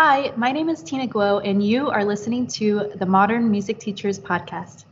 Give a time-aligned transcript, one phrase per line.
[0.00, 4.16] Hi, my name is Tina Guo, and you are listening to the Modern Music Teachers
[4.16, 4.84] Podcast.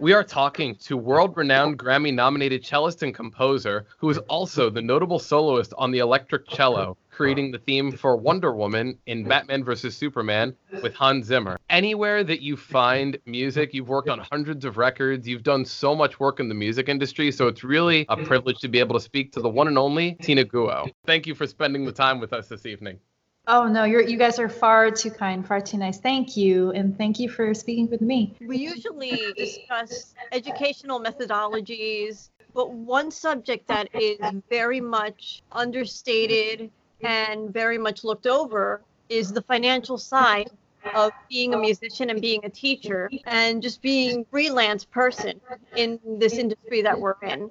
[0.00, 4.82] We are talking to world renowned Grammy nominated cellist and composer, who is also the
[4.82, 9.96] notable soloist on the electric cello, creating the theme for Wonder Woman in Batman vs.
[9.96, 10.54] Superman
[10.84, 11.58] with Hans Zimmer.
[11.68, 16.20] Anywhere that you find music, you've worked on hundreds of records, you've done so much
[16.20, 19.32] work in the music industry, so it's really a privilege to be able to speak
[19.32, 20.88] to the one and only Tina Guo.
[21.06, 23.00] Thank you for spending the time with us this evening.
[23.48, 25.98] Oh no, you're you guys are far too kind, far too nice.
[25.98, 28.36] Thank you, and thank you for speaking with me.
[28.40, 36.70] We usually discuss educational methodologies, but one subject that is very much understated
[37.02, 40.50] and very much looked over is the financial side
[40.94, 45.40] of being a musician and being a teacher and just being freelance person
[45.76, 47.50] in this industry that we're in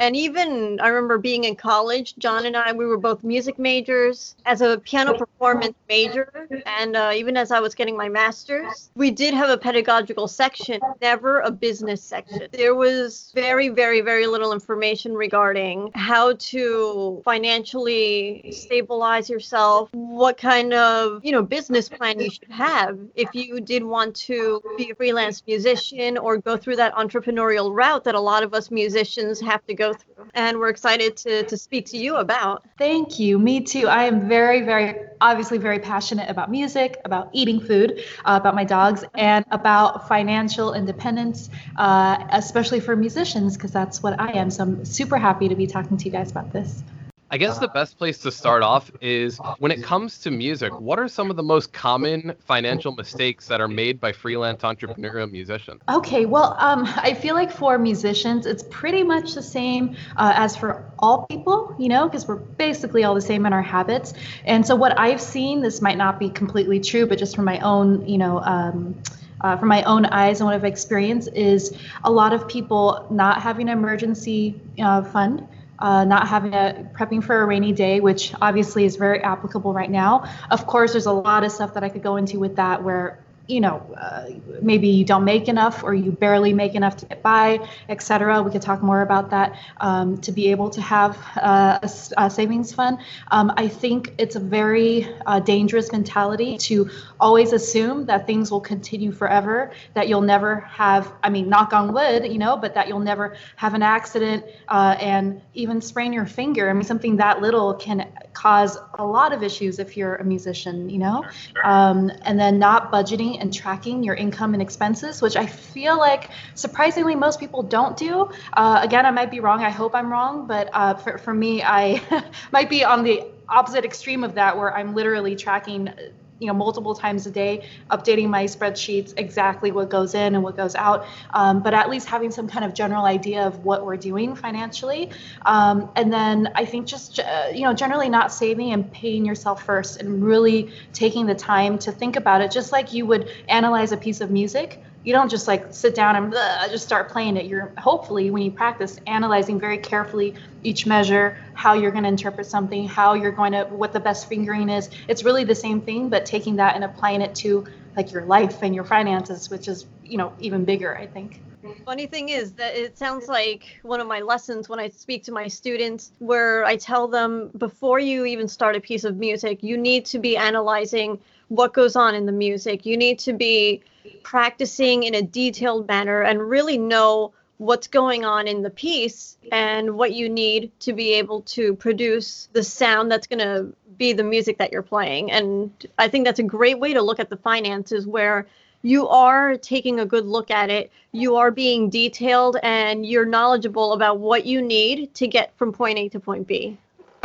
[0.00, 4.36] and even I remember being in college, John and I, we were both music majors.
[4.44, 9.10] As a piano performance major, and uh, even as I was getting my master's, we
[9.10, 12.48] did have a pedagogical section, never a business section.
[12.52, 20.72] There was very, very, very little information regarding how to financially stabilize yourself, what kind
[20.72, 24.94] of, you know, business plan you should have if you did want to be a
[24.94, 29.64] freelance musician or go through that entrepreneurial route that a lot of us musicians have
[29.66, 32.64] to go go through and we're excited to, to speak to you about.
[32.78, 33.38] Thank you.
[33.38, 33.88] Me too.
[33.88, 38.64] I am very, very, obviously very passionate about music, about eating food, uh, about my
[38.64, 44.50] dogs, and about financial independence, uh, especially for musicians, because that's what I am.
[44.50, 46.82] So I'm super happy to be talking to you guys about this.
[47.28, 50.98] I guess the best place to start off is when it comes to music, what
[50.98, 55.80] are some of the most common financial mistakes that are made by freelance entrepreneurial musicians?
[55.88, 60.56] Okay, well, um, I feel like for musicians, it's pretty much the same uh, as
[60.56, 64.14] for all people, you know, because we're basically all the same in our habits.
[64.44, 67.58] And so, what I've seen, this might not be completely true, but just from my
[67.60, 69.02] own, you know, um,
[69.40, 73.42] uh, from my own eyes and what I've experienced is a lot of people not
[73.42, 75.46] having an emergency uh, fund
[75.78, 79.90] uh, not having a prepping for a rainy day, which obviously is very applicable right
[79.90, 80.24] now.
[80.50, 83.18] Of course, there's a lot of stuff that I could go into with that where
[83.48, 84.26] you know, uh,
[84.60, 88.42] maybe you don't make enough or you barely make enough to get by, et cetera.
[88.42, 92.30] We could talk more about that um, to be able to have uh, a, a,
[92.30, 92.98] savings fund.
[93.30, 96.90] Um, I think it's a very uh, dangerous mentality to
[97.20, 101.92] always assume that things will continue forever, that you'll never have, I mean, knock on
[101.92, 106.26] wood, you know, but that you'll never have an accident uh, and even sprain your
[106.26, 106.68] finger.
[106.68, 110.90] I mean, something that little can cause a lot of issues if you're a musician,
[110.90, 111.24] you know,
[111.64, 116.30] um, and then not budgeting and tracking your income and expenses, which I feel like
[116.54, 118.30] surprisingly most people don't do.
[118.52, 119.62] Uh, again, I might be wrong.
[119.62, 122.02] I hope I'm wrong, but uh, for, for me, I
[122.52, 125.90] might be on the opposite extreme of that where I'm literally tracking
[126.38, 130.56] you know multiple times a day updating my spreadsheets exactly what goes in and what
[130.56, 131.06] goes out.
[131.32, 135.10] Um, but at least having some kind of general idea of what we're doing financially.
[135.44, 139.62] Um, and then i think just uh, you know generally not saving and paying yourself
[139.64, 143.92] first and really taking the time to think about it just like you would analyze
[143.92, 147.36] a piece of music you don't just like sit down and blah, just start playing
[147.36, 147.46] it.
[147.46, 150.34] You're hopefully when you practice analyzing very carefully
[150.64, 154.28] each measure, how you're going to interpret something, how you're going to what the best
[154.28, 154.90] fingering is.
[155.06, 157.64] It's really the same thing, but taking that and applying it to
[157.96, 161.40] like your life and your finances, which is you know even bigger, I think.
[161.84, 165.32] Funny thing is that it sounds like one of my lessons when I speak to
[165.32, 169.76] my students, where I tell them before you even start a piece of music, you
[169.76, 172.86] need to be analyzing what goes on in the music.
[172.86, 173.82] You need to be
[174.22, 179.96] practicing in a detailed manner and really know what's going on in the piece and
[179.96, 184.22] what you need to be able to produce the sound that's going to be the
[184.22, 185.30] music that you're playing.
[185.30, 188.46] And I think that's a great way to look at the finances where
[188.82, 193.94] you are taking a good look at it, you are being detailed, and you're knowledgeable
[193.94, 196.76] about what you need to get from point A to point B.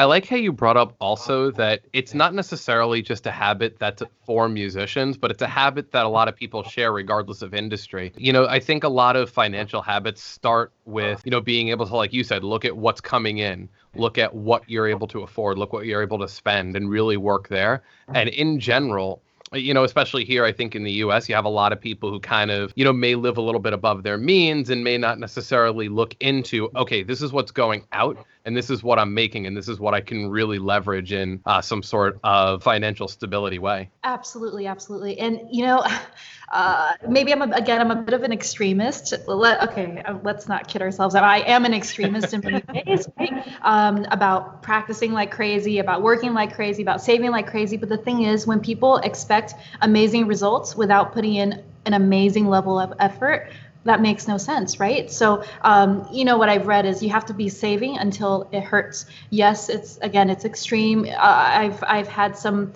[0.01, 4.01] I like how you brought up also that it's not necessarily just a habit that's
[4.25, 8.11] for musicians, but it's a habit that a lot of people share regardless of industry.
[8.17, 11.85] You know, I think a lot of financial habits start with, you know, being able
[11.85, 15.21] to, like you said, look at what's coming in, look at what you're able to
[15.21, 17.83] afford, look what you're able to spend, and really work there.
[18.11, 19.21] And in general,
[19.53, 22.09] you know, especially here, I think in the US, you have a lot of people
[22.09, 24.97] who kind of, you know, may live a little bit above their means and may
[24.97, 29.13] not necessarily look into, okay, this is what's going out and this is what I'm
[29.13, 33.07] making and this is what I can really leverage in uh, some sort of financial
[33.07, 33.89] stability way.
[34.03, 35.19] Absolutely, absolutely.
[35.19, 35.85] And, you know,
[36.51, 39.13] uh, maybe I'm a, again I'm a bit of an extremist.
[39.27, 41.13] Let, okay, uh, let's not kid ourselves.
[41.13, 43.47] I am an extremist in many ways, right?
[43.61, 47.77] um, about practicing like crazy, about working like crazy, about saving like crazy.
[47.77, 49.40] But the thing is, when people expect
[49.81, 53.49] amazing results without putting in an amazing level of effort,
[53.83, 55.09] that makes no sense, right?
[55.09, 58.63] So, um, you know, what I've read is you have to be saving until it
[58.63, 59.05] hurts.
[59.29, 61.05] Yes, it's again, it's extreme.
[61.05, 62.73] Uh, I've I've had some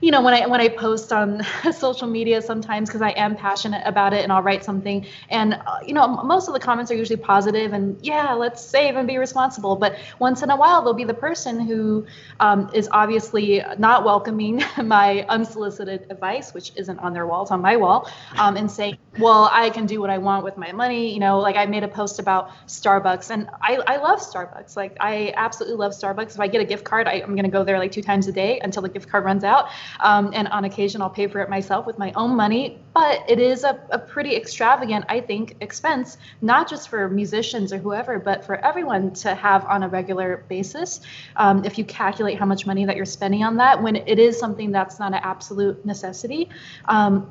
[0.00, 1.42] you know when i when i post on
[1.72, 5.78] social media sometimes because i am passionate about it and i'll write something and uh,
[5.86, 9.18] you know most of the comments are usually positive and yeah let's save and be
[9.18, 9.76] responsible.
[9.76, 12.06] But once in a while there'll be the person who
[12.40, 17.76] um, is obviously not welcoming my unsolicited advice which isn't on their walls on my
[17.76, 21.12] wall um, and saying well i can do what i want with my money.
[21.12, 24.76] You know like i made a post about starbucks and i, I love starbucks.
[24.76, 26.34] Like i absolutely love starbucks.
[26.34, 28.26] If i get a gift card I, i'm going to go there like two times
[28.28, 29.68] a day until the gift card runs out
[30.00, 32.78] um, and on occasion, I'll pay for it myself with my own money.
[32.94, 37.78] But it is a, a pretty extravagant, I think, expense, not just for musicians or
[37.78, 41.00] whoever, but for everyone to have on a regular basis.
[41.36, 44.38] Um, if you calculate how much money that you're spending on that, when it is
[44.38, 46.48] something that's not an absolute necessity.
[46.86, 47.30] Um,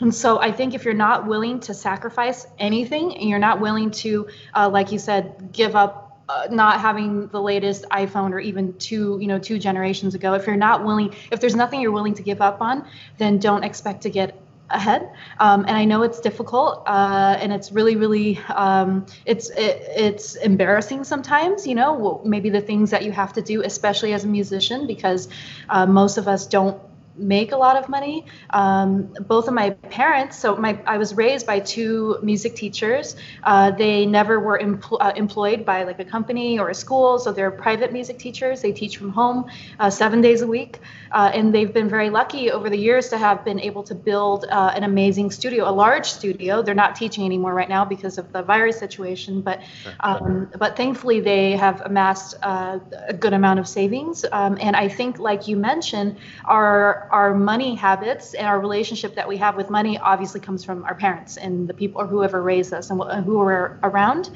[0.00, 3.90] and so I think if you're not willing to sacrifice anything and you're not willing
[3.92, 8.76] to, uh, like you said, give up uh, not having the latest iPhone or even
[8.78, 10.34] two, you know, two generations ago.
[10.34, 12.86] If you're not willing, if there's nothing you're willing to give up on,
[13.18, 14.40] then don't expect to get
[14.70, 15.10] ahead.
[15.38, 20.34] Um, and I know it's difficult, uh, and it's really, really, um, it's it, it's
[20.34, 21.66] embarrassing sometimes.
[21.66, 25.28] You know, maybe the things that you have to do, especially as a musician, because
[25.68, 26.80] uh, most of us don't
[27.18, 28.26] make a lot of money.
[28.50, 33.16] Um, both of my parents, so my I was raised by two music teachers.
[33.42, 37.32] Uh, they never were empl- uh, employed by like a company or a school, so
[37.32, 38.62] they're private music teachers.
[38.62, 39.46] They teach from home
[39.78, 40.80] uh, seven days a week,
[41.12, 44.44] uh, and they've been very lucky over the years to have been able to build
[44.50, 46.62] uh, an amazing studio, a large studio.
[46.62, 49.60] They're not teaching anymore right now because of the virus situation, but
[50.00, 52.78] um, but thankfully they have amassed uh,
[53.08, 54.24] a good amount of savings.
[54.32, 59.28] Um, and I think, like you mentioned, our our money habits and our relationship that
[59.28, 62.72] we have with money obviously comes from our parents and the people or whoever raised
[62.72, 64.30] us and who were around.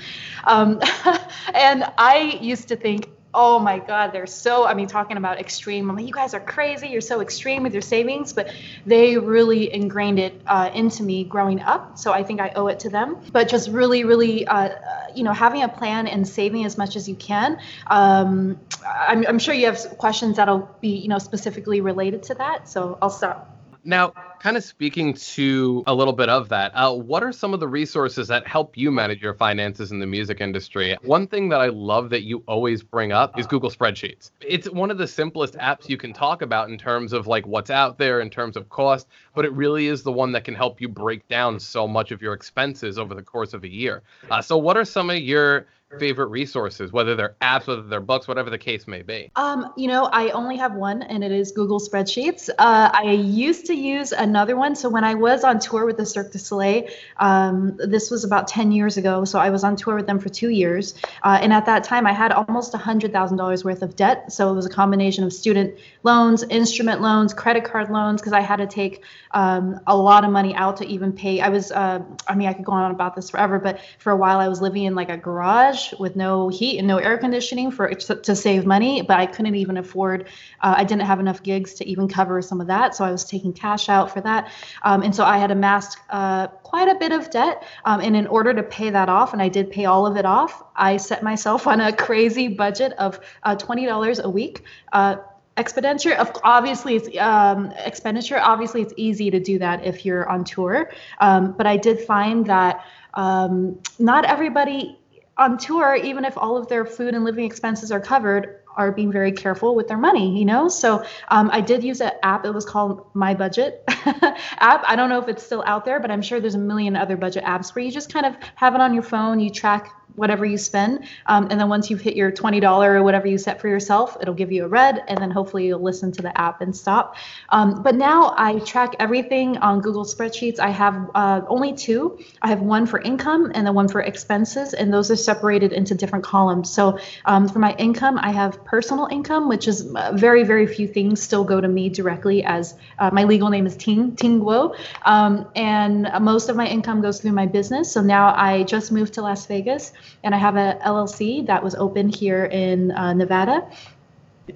[0.45, 0.81] Um,
[1.55, 5.89] and I used to think, oh my god they're so i mean talking about extreme
[5.89, 8.53] i'm like you guys are crazy you're so extreme with your savings but
[8.87, 12.81] they really ingrained it uh, into me growing up so i think i owe it
[12.81, 13.17] to them.
[13.33, 14.71] But just really really uh,
[15.15, 19.39] you know having a plan and saving as much as you can um, I'm, I'm
[19.39, 23.60] sure you have questions that'll be you know specifically related to that so i'll stop
[23.85, 27.61] now, kind of speaking to a little bit of that, uh, what are some of
[27.61, 30.97] the resources that help you manage your finances in the music industry?
[31.03, 34.31] One thing that I love that you always bring up is Google Spreadsheets.
[34.41, 37.71] It's one of the simplest apps you can talk about in terms of like what's
[37.71, 40.81] out there, in terms of cost, but it really is the one that can help
[40.81, 44.03] you break down so much of your expenses over the course of a year.
[44.31, 45.67] Uh, so, what are some of your
[45.99, 49.31] favorite resources, whether they're apps, whether they're books, whatever the case may be?
[49.37, 52.49] Um, you know, I only have one, and it is Google Spreadsheets.
[52.51, 54.77] Uh, I used to use another one.
[54.77, 58.47] So when I was on tour with the Cirque du Soleil, um, this was about
[58.47, 59.25] 10 years ago.
[59.25, 62.07] So I was on tour with them for two years, uh, and at that time
[62.07, 64.33] I had almost $100,000 worth of debt.
[64.33, 68.41] So it was a combination of student loans, instrument loans, credit card loans, because I
[68.41, 69.03] had to take
[69.33, 71.41] um, a lot of money out to even pay.
[71.41, 74.17] I was, uh, I mean, I could go on about this forever, but for a
[74.17, 77.19] while I was living in like a garage garage with no heat and no air
[77.19, 80.29] conditioning for to, save money, but I couldn't even afford.
[80.61, 83.25] Uh, I didn't have enough gigs to even cover some of that, so I was
[83.25, 87.13] taking cash out for that, um, and so I had amassed uh, quite a bit
[87.13, 87.65] of debt.
[87.85, 90.25] Um, and in order to pay that off, and I did pay all of it
[90.25, 95.17] off, I set myself on a crazy budget of uh, twenty dollars a week uh,
[95.57, 100.43] expenditure of obviously it's um, expenditure obviously it's easy to do that if you're on
[100.45, 102.83] tour um, but i did find that
[103.15, 105.00] um, not everybody
[105.41, 109.13] on tour, even if all of their food and living expenses are covered, are being
[109.13, 110.69] very careful with their money, you know?
[110.69, 112.45] So um, I did use an app.
[112.45, 114.85] It was called My Budget app.
[114.87, 117.17] I don't know if it's still out there, but I'm sure there's a million other
[117.17, 120.45] budget apps where you just kind of have it on your phone, you track whatever
[120.45, 121.05] you spend.
[121.27, 124.35] Um, and then once you've hit your $20 or whatever you set for yourself, it'll
[124.35, 127.17] give you a red, and then hopefully you'll listen to the app and stop.
[127.51, 130.59] Um, but now I track everything on Google Spreadsheets.
[130.59, 132.19] I have uh, only two.
[132.43, 135.95] I have one for income and then one for expenses, and those are separated into
[135.95, 136.71] different columns.
[136.71, 140.87] So um, for my income, I have personal income, which is uh, very, very few
[140.87, 144.77] things still go to me directly as uh, my legal name is Ting, Ting Guo.
[145.05, 147.93] Um, and most of my income goes through my business.
[147.93, 151.75] So now I just moved to Las Vegas and I have a LLC that was
[151.75, 153.69] open here in uh, Nevada.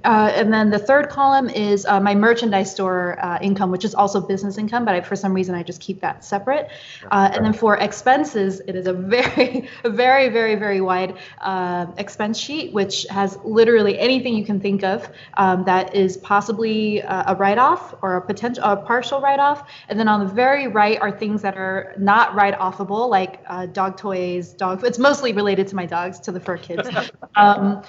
[0.03, 3.95] Uh, and then the third column is uh, my merchandise store uh, income, which is
[3.95, 6.69] also business income, but I, for some reason I just keep that separate.
[7.11, 12.39] Uh, and then for expenses, it is a very, very, very, very wide uh, expense
[12.39, 17.37] sheet, which has literally anything you can think of um, that is possibly uh, a
[17.37, 19.69] write-off or a potential, a partial write-off.
[19.89, 24.53] And then on the very right are things that are not write-offable, like dog toys,
[24.53, 24.85] dog.
[24.85, 26.89] It's mostly related to my dogs, to the fur kids.
[27.37, 27.83] um,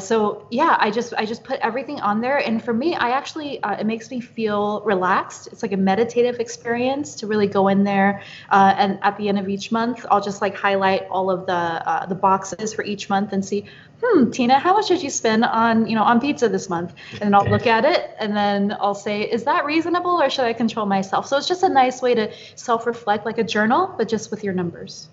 [0.00, 2.38] so yeah, I just, I just just put everything on there.
[2.38, 5.48] And for me, I actually, uh, it makes me feel relaxed.
[5.50, 8.22] It's like a meditative experience to really go in there.
[8.50, 11.52] Uh, and at the end of each month, I'll just like highlight all of the
[11.52, 13.66] uh, the boxes for each month and see,
[14.02, 16.94] hmm, Tina, how much did you spend on, you know, on pizza this month?
[17.20, 20.52] And I'll look at it and then I'll say, is that reasonable or should I
[20.52, 21.26] control myself?
[21.26, 24.54] So it's just a nice way to self-reflect like a journal, but just with your
[24.54, 25.08] numbers.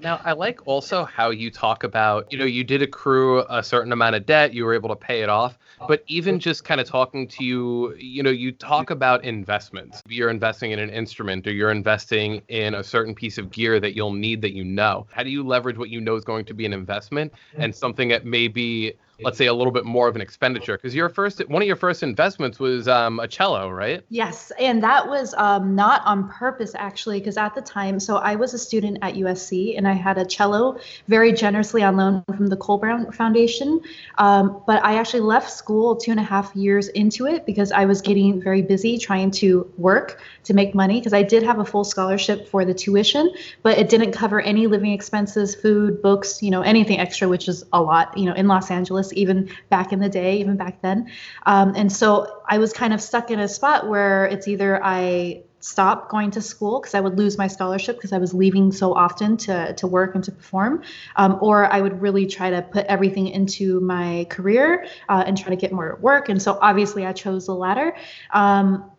[0.00, 3.92] Now, I like also how you talk about, you know, you did accrue a certain
[3.92, 6.88] amount of debt, you were able to pay it off, but even just kind of
[6.88, 10.02] talking to you, you know, you talk about investments.
[10.08, 13.94] You're investing in an instrument or you're investing in a certain piece of gear that
[13.94, 15.06] you'll need that you know.
[15.12, 17.76] How do you leverage what you know is going to be an investment and mm.
[17.76, 21.08] something that may be let's say a little bit more of an expenditure because your
[21.08, 24.04] first one of your first investments was um, a cello right?
[24.10, 28.34] Yes and that was um, not on purpose actually because at the time so i
[28.34, 32.48] was a student at usc and i had a cello very generously on loan from
[32.48, 33.80] the Colburn foundation.
[34.18, 37.84] Um, but i actually left school two and a half years into it because i
[37.84, 41.64] was getting very busy trying to work to make money because i did have a
[41.64, 43.32] full scholarship for the tuition
[43.62, 47.64] but it didn't cover any living expenses food books you know anything extra which is
[47.72, 51.10] a lot you know in los angeles even back in the day, even back then.
[51.44, 55.42] Um, and so I was kind of stuck in a spot where it's either I
[55.60, 58.94] stop going to school because I would lose my scholarship because I was leaving so
[58.94, 60.82] often to, to work and to perform,
[61.16, 65.50] um, or I would really try to put everything into my career uh, and try
[65.50, 66.28] to get more work.
[66.28, 67.96] And so obviously I chose the latter.
[68.32, 68.92] Um,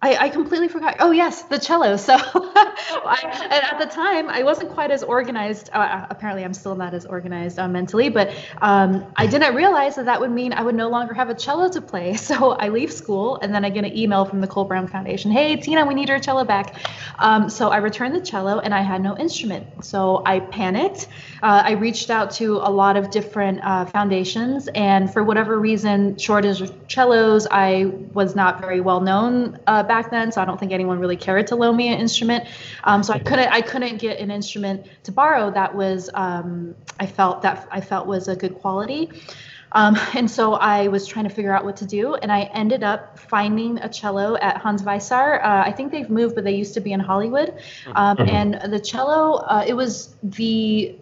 [0.00, 0.98] I, I, completely forgot.
[1.00, 1.96] Oh yes, the cello.
[1.96, 5.70] So I, at the time, I wasn't quite as organized.
[5.72, 10.04] Uh, apparently, I'm still not as organized uh, mentally, but um, I didn't realize that
[10.04, 12.16] that would mean I would no longer have a cello to play.
[12.28, 15.30] So I leave school, and then I get an email from the Colburn Foundation.
[15.30, 16.76] Hey, Tina, we need your cello back.
[17.18, 19.82] Um, so I returned the cello, and I had no instrument.
[19.82, 21.08] So I panicked.
[21.42, 26.18] Uh, I reached out to a lot of different uh, foundations, and for whatever reason,
[26.18, 30.58] shortage of cellos, I was not very well known uh, back then, so I don't
[30.60, 32.44] think anyone really cared to loan me an instrument.
[32.84, 37.06] Um, so I couldn't I couldn't get an instrument to borrow that was um, I
[37.06, 39.10] felt that I felt was a good quality.
[39.72, 42.82] Um, and so I was trying to figure out what to do, and I ended
[42.82, 45.42] up finding a cello at Hans Weisshaar.
[45.42, 47.54] Uh, I think they've moved, but they used to be in Hollywood.
[47.94, 48.34] Um, mm-hmm.
[48.34, 50.96] and the cello, uh, it was the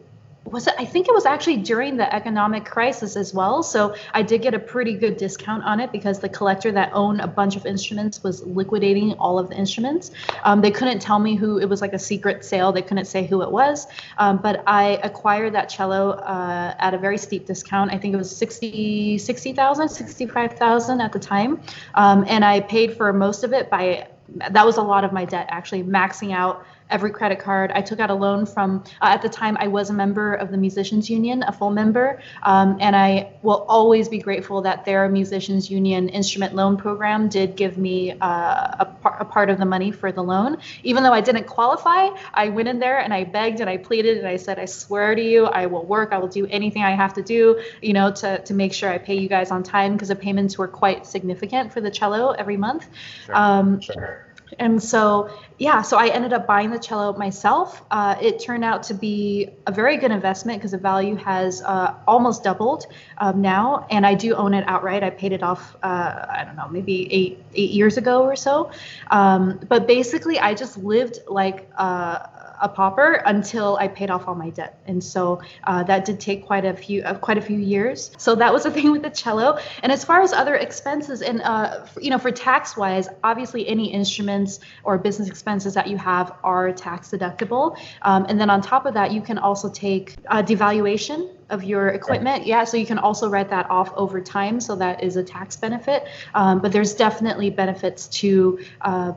[0.47, 3.63] was it i think it was actually during the economic crisis as well.
[3.63, 7.21] So i did get a pretty good discount on it because the collector that owned
[7.21, 10.11] a bunch of instruments was liquidating all of the instruments.
[10.45, 12.73] Um, they couldn't tell me who it was like a secret sale.
[12.73, 13.87] They couldn't say who it was.
[14.19, 17.93] Um, but i acquired that cello uh, at a very steep discount.
[17.93, 21.61] I think it was 60 60000 65000 at the time.
[21.95, 25.25] Um, and i paid for most of it by that was a lot of my
[25.25, 27.73] debt actually maxing out every credit card.
[27.73, 30.51] I took out a loan from, uh, at the time, I was a member of
[30.51, 35.09] the Musicians Union, a full member, um, and I will always be grateful that their
[35.09, 39.65] Musicians Union instrument loan program did give me uh, a, par- a, part of the
[39.65, 40.59] money for the loan.
[40.83, 44.19] Even though I didn't qualify, I went in there and I begged and I pleaded
[44.19, 46.93] and I said, I swear to you, I will work, I will do anything I
[46.93, 49.95] have to do, you know, to, to make sure I pay you guys on time
[49.95, 52.89] because the payments were quite significant for the cello every month.
[53.25, 54.26] Sure, um, sure
[54.59, 57.83] and so yeah so i ended up buying the cello myself.
[57.91, 61.95] Uh, it turned out to be a very good investment because the value has uh,
[62.07, 62.87] almost doubled
[63.19, 63.87] um, now.
[63.91, 65.03] And i do own it outright.
[65.03, 68.71] I paid it off uh, i don't know maybe eight eight years ago or so.
[69.11, 72.19] Um, but basically i just lived like uh,
[72.61, 76.47] a pauper until I paid off all my debt, and so uh, that did take
[76.47, 78.11] quite a few uh, quite a few years.
[78.19, 79.59] So that was the thing with the cello.
[79.83, 83.93] And as far as other expenses, and uh, you know, for tax wise, obviously any
[83.93, 87.79] instruments or business expenses that you have are tax deductible.
[88.03, 92.47] Um, and then on top of that, you can also take devaluation of your equipment.
[92.47, 94.61] Yeah, so you can also write that off over time.
[94.61, 96.07] So that is a tax benefit.
[96.35, 99.13] Um, but there's definitely benefits to uh,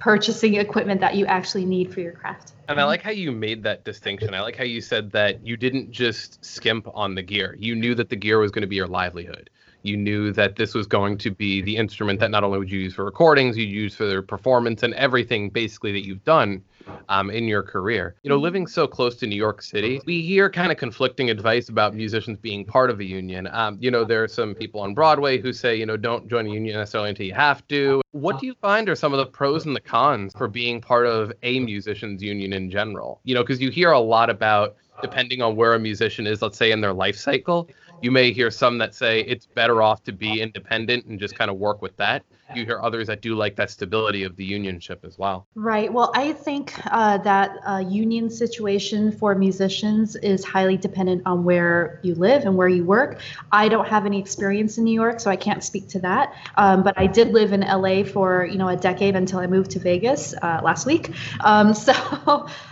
[0.00, 2.52] purchasing equipment that you actually need for your craft.
[2.68, 4.34] And I like how you made that distinction.
[4.34, 7.56] I like how you said that you didn't just skimp on the gear.
[7.58, 9.50] You knew that the gear was going to be your livelihood.
[9.82, 12.80] You knew that this was going to be the instrument that not only would you
[12.80, 16.62] use for recordings, you'd use for their performance and everything basically that you've done
[17.08, 18.14] um, in your career.
[18.22, 21.68] You know, living so close to New York City, we hear kind of conflicting advice
[21.68, 23.48] about musicians being part of a union.
[23.52, 26.46] Um, you know, there are some people on Broadway who say, you know, don't join
[26.46, 28.02] a union necessarily until you have to.
[28.12, 31.06] What do you find are some of the pros and the cons for being part
[31.06, 33.20] of a musicians union in general?
[33.24, 36.58] You know, because you hear a lot about depending on where a musician is, let's
[36.58, 37.70] say in their life cycle,
[38.02, 41.50] you may hear some that say it's better off to be independent and just kind
[41.50, 42.24] of work with that.
[42.54, 45.46] You hear others that do like that stability of the unionship as well.
[45.54, 45.92] Right.
[45.92, 52.00] Well, I think uh, that uh, union situation for musicians is highly dependent on where
[52.02, 53.20] you live and where you work.
[53.52, 56.34] I don't have any experience in New York, so I can't speak to that.
[56.56, 59.70] Um, but I did live in LA for you know a decade until I moved
[59.72, 61.12] to Vegas uh, last week.
[61.40, 61.92] Um, so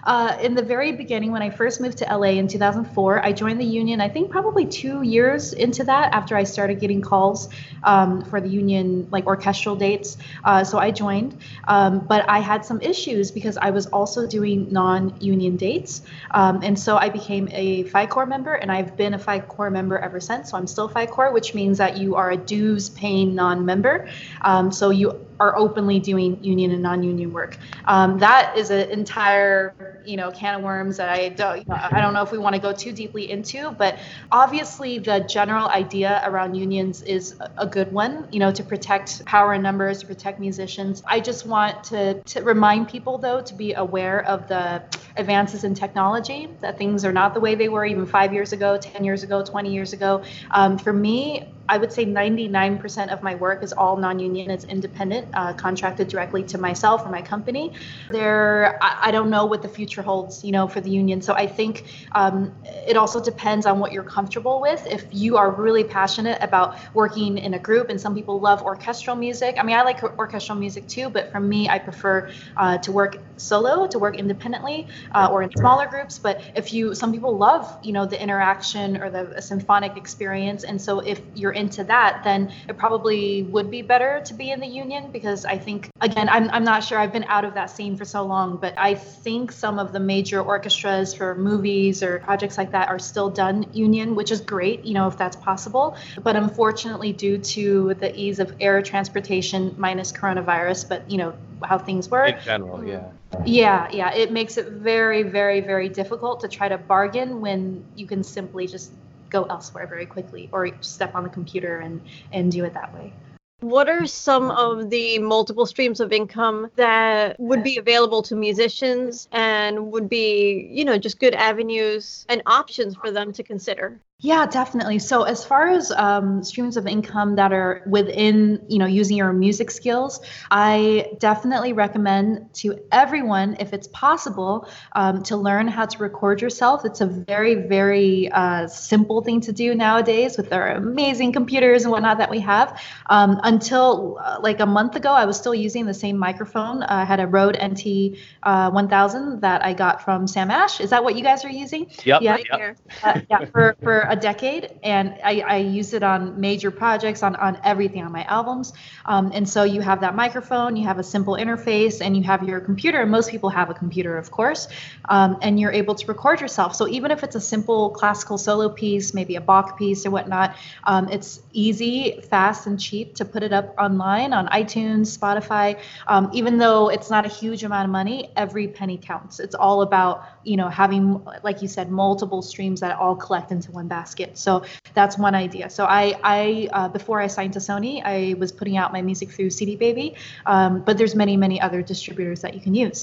[0.05, 3.61] uh, in the very beginning, when I first moved to LA in 2004, I joined
[3.61, 4.01] the union.
[4.01, 7.49] I think probably two years into that after I started getting calls
[7.85, 10.19] um, for the union, like orchestral dates.
[10.45, 14.73] Uh, so I joined, um, but I had some issues because I was also doing
[14.73, 19.71] non-union dates, um, and so I became a Fi-Core member, and I've been a Fi-Core
[19.71, 20.51] member ever since.
[20.51, 24.09] So I'm still Fi-Core, which means that you are a dues-paying non-member.
[24.43, 27.57] Um, so you are openly doing union and non-union work.
[27.85, 31.79] Um, that is an entire, you know, can of worms that I don't, you know,
[31.79, 33.71] I don't know if we want to go too deeply into.
[33.71, 33.99] But
[34.33, 38.29] obviously, the general idea around unions is a good one.
[38.33, 41.03] You know, to protect power in numbers, to protect musicians.
[41.07, 44.83] I just want to to remind people though to be aware of the
[45.17, 46.49] advances in technology.
[46.61, 49.45] That things are not the way they were even five years ago, ten years ago,
[49.45, 50.23] twenty years ago.
[50.51, 54.51] Um, for me, I would say 99% of my work is all non-union.
[54.51, 57.73] It's independent, uh, contracted directly to myself or my company.
[58.11, 61.21] There, I, I, don't know what the future holds, you know, for the union.
[61.21, 64.87] So I think um, it also depends on what you're comfortable with.
[64.87, 69.17] If you are really passionate about working in a group, and some people love orchestral
[69.17, 69.57] music.
[69.59, 73.19] I mean, I like orchestral music too, but for me, I prefer uh, to work
[73.39, 76.19] solo, to work independently, uh, or in smaller groups.
[76.19, 80.81] But if you, some people love, you know, the interaction or the symphonic experience, and
[80.81, 84.67] so if you're into that, then it probably would be better to be in the
[84.67, 86.99] union because I think, again, I'm, I'm not sure.
[86.99, 90.01] I've been out of that scene for so long, but I think some of the
[90.01, 94.85] major orchestras for movies or projects like that are still done union, which is great,
[94.85, 95.97] you know, if that's possible.
[96.23, 101.79] But unfortunately, due to the ease of air transportation minus coronavirus, but, you know, how
[101.79, 102.37] things work.
[102.37, 103.11] In general, yeah.
[103.45, 104.15] Yeah, yeah.
[104.15, 108.67] It makes it very, very, very difficult to try to bargain when you can simply
[108.67, 108.93] just
[109.31, 112.01] go elsewhere very quickly or step on the computer and
[112.33, 113.13] and do it that way
[113.61, 119.29] what are some of the multiple streams of income that would be available to musicians
[119.33, 124.01] and would be, you know, just good avenues and options for them to consider?
[124.21, 124.99] Yeah, definitely.
[124.99, 129.33] So as far as um, streams of income that are within, you know, using your
[129.33, 135.99] music skills, I definitely recommend to everyone, if it's possible, um, to learn how to
[135.99, 136.85] record yourself.
[136.85, 141.93] It's a very, very uh, simple thing to do nowadays with our amazing computers and
[141.93, 142.83] whatnot that we have.
[143.11, 146.83] Um, until uh, like a month ago, I was still using the same microphone.
[146.83, 150.81] I had a Rode NT uh, 1000 that I got from Sam Ash.
[150.81, 151.89] Is that what you guys are using?
[152.05, 152.23] Yep.
[152.23, 152.33] Yeah.
[152.33, 152.79] Right yep.
[153.05, 153.45] Uh, yeah.
[153.53, 158.03] For for a decade, and I, I use it on major projects, on on everything
[158.03, 158.73] on my albums.
[159.05, 162.43] Um, and so you have that microphone, you have a simple interface, and you have
[162.43, 163.03] your computer.
[163.03, 164.69] And most people have a computer, of course,
[165.09, 166.75] um, and you're able to record yourself.
[166.75, 170.57] So even if it's a simple classical solo piece, maybe a Bach piece or whatnot,
[170.85, 175.79] um, it's easy, fast, and cheap to put it up online on iTunes, Spotify.
[176.07, 179.39] Um, even though it's not a huge amount of money, every penny counts.
[179.39, 183.71] It's all about you know having, like you said, multiple streams that all collect into
[183.71, 184.31] one basket basket.
[184.47, 184.53] So
[184.99, 185.67] that's one idea.
[185.71, 186.05] So I,
[186.37, 189.73] I uh, before I signed to Sony, I was putting out my music through CD
[189.87, 190.09] Baby,
[190.47, 192.99] um, but there's many, many other distributors that you can use.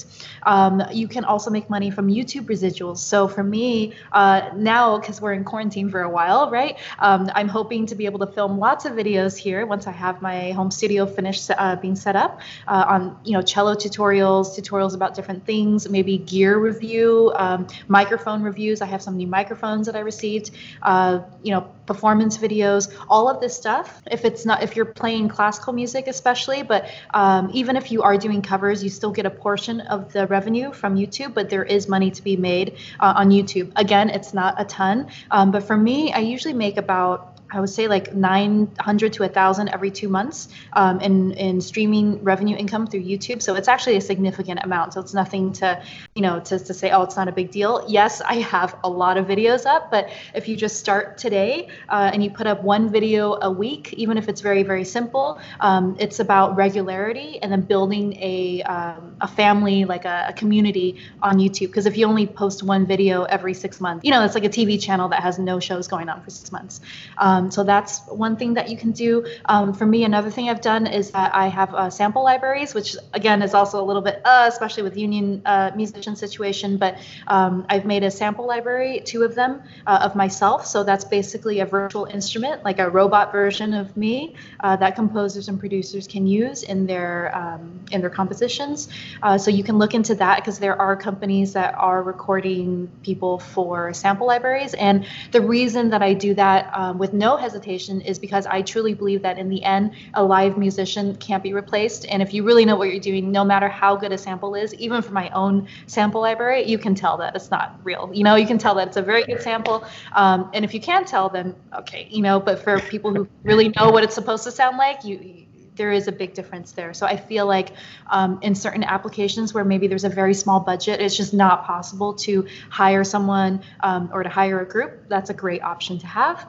[0.52, 2.98] Um, you can also make money from YouTube residuals.
[3.12, 3.66] So for me
[4.12, 4.40] uh,
[4.72, 6.74] now, because we're in quarantine for a while, right?
[7.06, 10.22] Um, I'm hoping to be able to film lots of videos here once I have
[10.30, 12.32] my home studio finished uh, being set up
[12.66, 18.40] uh, on, you know, cello tutorials, tutorials about different things, maybe gear review, um, microphone
[18.50, 18.80] reviews.
[18.80, 20.46] I have some new microphones that I received
[20.86, 24.02] uh, you know, performance videos, all of this stuff.
[24.10, 28.16] If it's not, if you're playing classical music, especially, but um, even if you are
[28.16, 31.88] doing covers, you still get a portion of the revenue from YouTube, but there is
[31.88, 33.72] money to be made uh, on YouTube.
[33.76, 37.70] Again, it's not a ton, um, but for me, I usually make about I would
[37.70, 43.02] say like 900 to 1,000 every two months um, in, in streaming revenue income through
[43.02, 43.40] YouTube.
[43.40, 44.94] So it's actually a significant amount.
[44.94, 45.82] So it's nothing to,
[46.14, 47.84] you know, to, to say, oh, it's not a big deal.
[47.88, 52.10] Yes, I have a lot of videos up, but if you just start today uh,
[52.12, 55.96] and you put up one video a week, even if it's very, very simple, um,
[56.00, 61.38] it's about regularity and then building a, um, a family, like a, a community on
[61.38, 61.68] YouTube.
[61.68, 64.48] Because if you only post one video every six months, you know, it's like a
[64.48, 66.80] TV channel that has no shows going on for six months.
[67.18, 69.26] Um, um, so that's one thing that you can do.
[69.44, 72.96] Um, for me, another thing I've done is that I have uh, sample libraries, which
[73.12, 76.76] again is also a little bit, uh, especially with union uh, musician situation.
[76.76, 80.66] But um, I've made a sample library, two of them, uh, of myself.
[80.66, 85.48] So that's basically a virtual instrument, like a robot version of me, uh, that composers
[85.48, 88.88] and producers can use in their um, in their compositions.
[89.22, 93.38] Uh, so you can look into that because there are companies that are recording people
[93.38, 98.00] for sample libraries, and the reason that I do that um, with no no hesitation
[98.02, 99.84] is because I truly believe that in the end,
[100.14, 102.06] a live musician can't be replaced.
[102.06, 104.72] And if you really know what you're doing, no matter how good a sample is,
[104.74, 108.10] even for my own sample library, you can tell that it's not real.
[108.14, 109.84] You know, you can tell that it's a very good sample.
[110.12, 112.38] Um, and if you can't tell, then okay, you know.
[112.38, 116.08] But for people who really know what it's supposed to sound like, you there is
[116.08, 116.94] a big difference there.
[116.94, 117.68] So I feel like
[118.10, 122.14] um, in certain applications where maybe there's a very small budget, it's just not possible
[122.26, 125.08] to hire someone um, or to hire a group.
[125.08, 126.48] That's a great option to have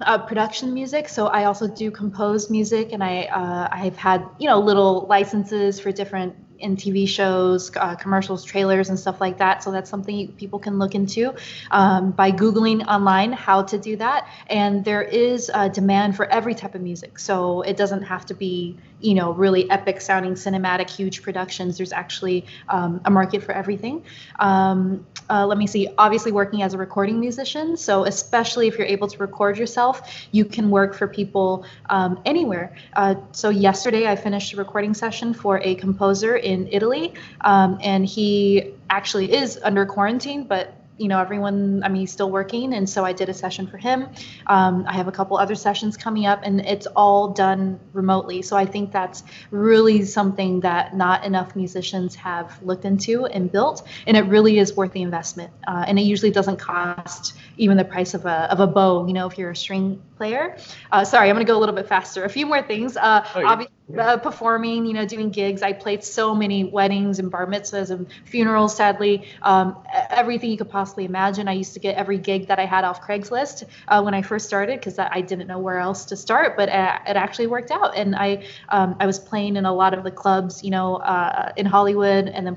[0.00, 1.08] uh, production music.
[1.08, 5.80] So I also do compose music, and I uh, I've had you know little licenses
[5.80, 9.62] for different in TV shows, uh, commercials, trailers, and stuff like that.
[9.62, 11.34] So that's something people can look into
[11.70, 14.28] um, by Googling online how to do that.
[14.48, 17.18] And there is a demand for every type of music.
[17.18, 21.76] So it doesn't have to be, you know, really epic sounding, cinematic, huge productions.
[21.76, 24.04] There's actually um, a market for everything.
[24.38, 27.76] Um, uh, let me see, obviously working as a recording musician.
[27.76, 32.76] So especially if you're able to record yourself, you can work for people um, anywhere.
[32.92, 38.06] Uh, so yesterday I finished a recording session for a composer in Italy, um, and
[38.06, 42.88] he actually is under quarantine, but you know everyone i mean he's still working and
[42.88, 44.08] so i did a session for him.
[44.46, 48.42] Um, i have a couple other sessions coming up and it's all done remotely.
[48.42, 53.86] So i think that's really something that not enough musicians have looked into and built
[54.06, 55.52] and it really is worth the investment.
[55.66, 59.12] Uh, and it usually doesn't cost even the price of a, of a bow you
[59.12, 60.56] know if you're a string player
[60.92, 63.26] uh, sorry i'm going to go a little bit faster a few more things uh,
[63.34, 63.48] oh, yeah.
[63.48, 65.62] obviously uh, performing, you know, doing gigs.
[65.62, 69.76] I played so many weddings and bar mitzvahs and funerals, sadly, um,
[70.10, 71.46] everything you could possibly imagine.
[71.46, 74.46] I used to get every gig that I had off Craigslist uh, when I first
[74.46, 77.96] started because I didn't know where else to start, but uh, it actually worked out.
[77.96, 81.52] And I, um, I was playing in a lot of the clubs, you know, uh,
[81.56, 82.56] in Hollywood and then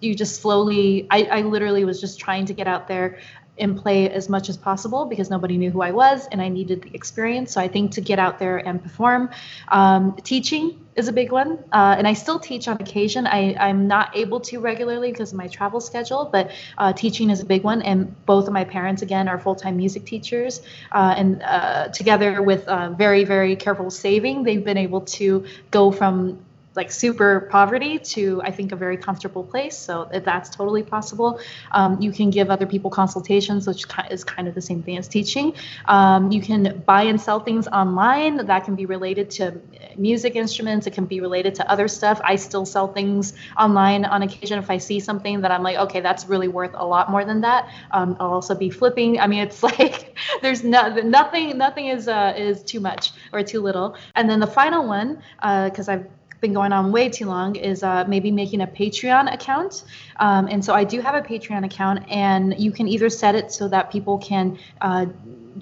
[0.00, 3.18] you just slowly I, I literally was just trying to get out there
[3.58, 6.82] and play as much as possible because nobody knew who I was and I needed
[6.82, 7.52] the experience.
[7.52, 9.30] So I think to get out there and perform.
[9.68, 13.26] Um, teaching is a big one, uh, and I still teach on occasion.
[13.26, 17.40] I, I'm not able to regularly because of my travel schedule, but uh, teaching is
[17.40, 17.82] a big one.
[17.82, 20.62] And both of my parents, again, are full time music teachers.
[20.90, 25.92] Uh, and uh, together with uh, very, very careful saving, they've been able to go
[25.92, 26.38] from
[26.74, 29.76] like super poverty to I think a very comfortable place.
[29.76, 31.40] So that's totally possible.
[31.72, 35.08] Um, you can give other people consultations, which is kind of the same thing as
[35.08, 35.54] teaching.
[35.86, 38.46] Um, you can buy and sell things online.
[38.46, 39.60] That can be related to
[39.96, 40.86] music instruments.
[40.86, 42.20] It can be related to other stuff.
[42.24, 46.00] I still sell things online on occasion if I see something that I'm like, okay,
[46.00, 47.70] that's really worth a lot more than that.
[47.90, 49.20] Um, I'll also be flipping.
[49.20, 51.58] I mean, it's like there's no, nothing.
[51.58, 53.96] Nothing is uh, is too much or too little.
[54.14, 56.06] And then the final one, because uh, I've
[56.42, 59.84] been going on way too long is uh, maybe making a Patreon account.
[60.16, 63.52] Um, and so I do have a Patreon account, and you can either set it
[63.52, 65.06] so that people can uh,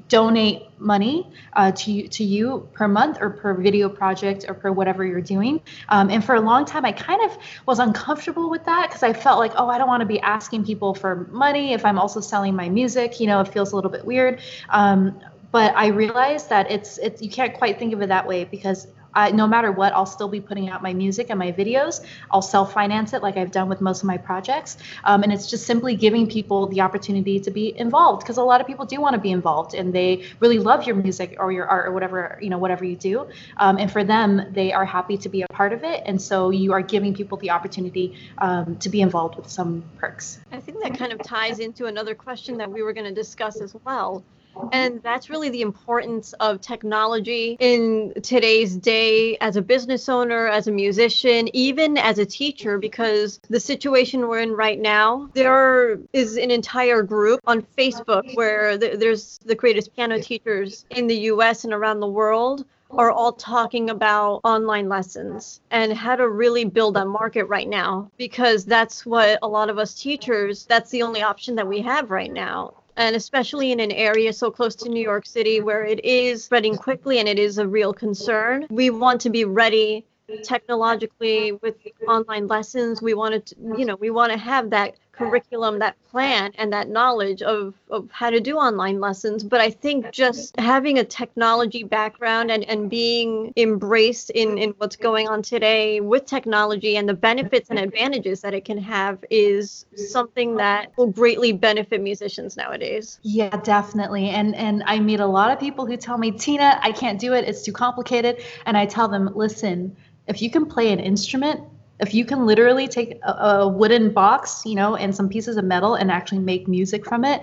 [0.09, 5.05] donate money uh, to to you per month or per video project or per whatever
[5.05, 5.61] you're doing.
[5.91, 9.13] Um, and for a long time, I kind of was uncomfortable with that because I
[9.13, 12.21] felt like, oh, I don't want to be asking people for money if I'm also
[12.21, 13.21] selling my music.
[13.21, 14.41] You know, it feels a little bit weird.
[14.71, 15.21] Um,
[15.53, 18.87] but I realized that it's it's you can't quite think of it that way because
[19.15, 22.05] I, no matter what, I'll still be putting out my music and my videos.
[22.31, 24.77] I'll self finance it like I've done with most of my projects.
[25.05, 28.61] Um, and it's just simply giving people the opportunity to be involved because a lot
[28.61, 31.67] of people do want to be involved and they really love your music or your
[31.67, 33.27] art or whatever, you know, whatever you do.
[33.57, 36.03] Um, and for them, they are happy to be a part of it.
[36.07, 40.41] And so you are giving people the opportunity um, to be involved with some perks.
[40.53, 43.61] I think that kind of ties into another question that we were going to discuss
[43.61, 44.25] as well
[44.73, 50.67] And that's really the importance of technology in today's day as a business owner, as
[50.67, 56.37] a musician, even as a teacher, because the situation we're in right now, there is
[56.37, 61.73] an entire group on Facebook where there's the greatest piano teachers in the US and
[61.73, 67.05] around the world are all talking about online lessons and how to really build a
[67.05, 71.55] market right now because that's what a lot of us teachers that's the only option
[71.55, 75.25] that we have right now and especially in an area so close to New York
[75.27, 78.67] City where it is spreading quickly and it is a real concern.
[78.69, 80.05] We want to be ready
[80.43, 83.01] technologically with online lessons.
[83.01, 86.89] We want to, you know, we want to have that curriculum, that plan, and that
[86.89, 89.45] knowledge of, of how to do online lessons.
[89.45, 94.97] But I think just having a technology background and, and being embraced in, in what's
[94.97, 99.87] going on today with technology and the benefits and advantages that it can have is
[99.95, 103.19] something that will greatly benefit musicians nowadays.
[103.23, 104.31] Yeah, definitely.
[104.31, 107.35] And and I meet a lot of people who tell me, Tina, I can't do
[107.35, 107.45] it.
[107.49, 108.43] It's too complicated.
[108.67, 111.61] And I tell them, listen, if you can play an instrument,
[112.01, 115.65] if you can literally take a, a, wooden box, you know, and some pieces of
[115.65, 117.43] metal and actually make music from it,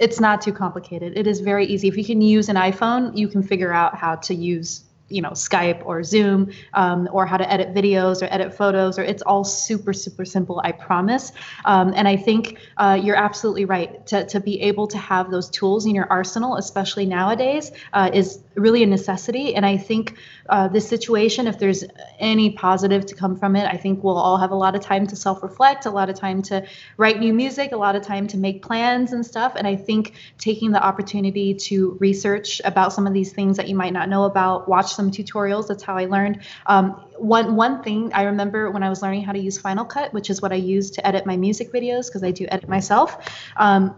[0.00, 1.16] it's not too complicated.
[1.16, 1.88] It is very easy.
[1.88, 5.30] If you can use an iPhone, you can figure out how to use you know
[5.30, 9.44] Skype or Zoom um, or how to edit videos or edit photos or it's all
[9.44, 11.32] super super simple I promise
[11.64, 15.48] um, and I think uh, you're absolutely right to, to be able to have those
[15.48, 20.16] tools in your arsenal especially nowadays uh, is really a necessity and I think
[20.48, 21.84] uh, this situation if there's
[22.18, 25.06] any positive to come from it I think we'll all have a lot of time
[25.06, 26.66] to self-reflect a lot of time to
[26.96, 30.14] write new music a lot of time to make plans and stuff and I think
[30.38, 34.24] taking the opportunity to research about some of these things that you might not know
[34.24, 35.68] about watch some tutorials.
[35.68, 36.42] That's how I learned.
[36.66, 40.12] Um, one one thing I remember when I was learning how to use Final Cut,
[40.12, 43.16] which is what I use to edit my music videos because I do edit myself.
[43.56, 43.94] Um,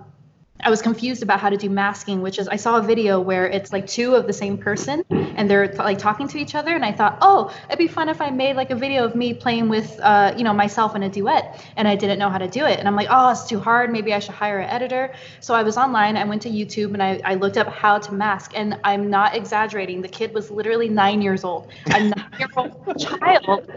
[0.62, 3.46] I was confused about how to do masking, which is I saw a video where
[3.46, 6.84] it's like two of the same person and they're like talking to each other, and
[6.84, 9.68] I thought, oh, it'd be fun if I made like a video of me playing
[9.68, 12.66] with, uh, you know, myself in a duet, and I didn't know how to do
[12.66, 13.90] it, and I'm like, oh, it's too hard.
[13.90, 15.14] Maybe I should hire an editor.
[15.40, 16.16] So I was online.
[16.16, 19.34] I went to YouTube and I, I looked up how to mask, and I'm not
[19.34, 20.02] exaggerating.
[20.02, 21.70] The kid was literally nine years old.
[21.86, 23.70] A nine-year-old child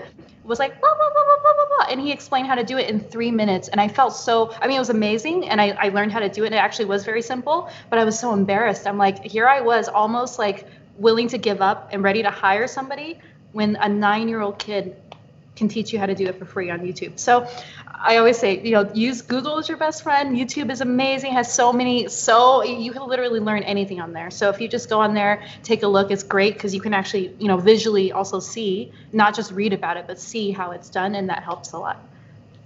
[0.44, 1.86] was like blah, blah, blah, blah, blah, blah, blah.
[1.90, 4.68] and he explained how to do it in three minutes and i felt so i
[4.68, 6.73] mean it was amazing and I, I learned how to do it and it actually
[6.80, 10.68] was very simple but i was so embarrassed i'm like here i was almost like
[10.98, 13.20] willing to give up and ready to hire somebody
[13.52, 14.96] when a nine year old kid
[15.56, 17.48] can teach you how to do it for free on youtube so
[18.06, 20.36] I always say, you know, use Google as your best friend.
[20.36, 24.30] YouTube is amazing, has so many, so you can literally learn anything on there.
[24.30, 26.94] So if you just go on there, take a look, it's great because you can
[26.94, 30.90] actually, you know, visually also see, not just read about it, but see how it's
[30.90, 31.98] done, and that helps a lot.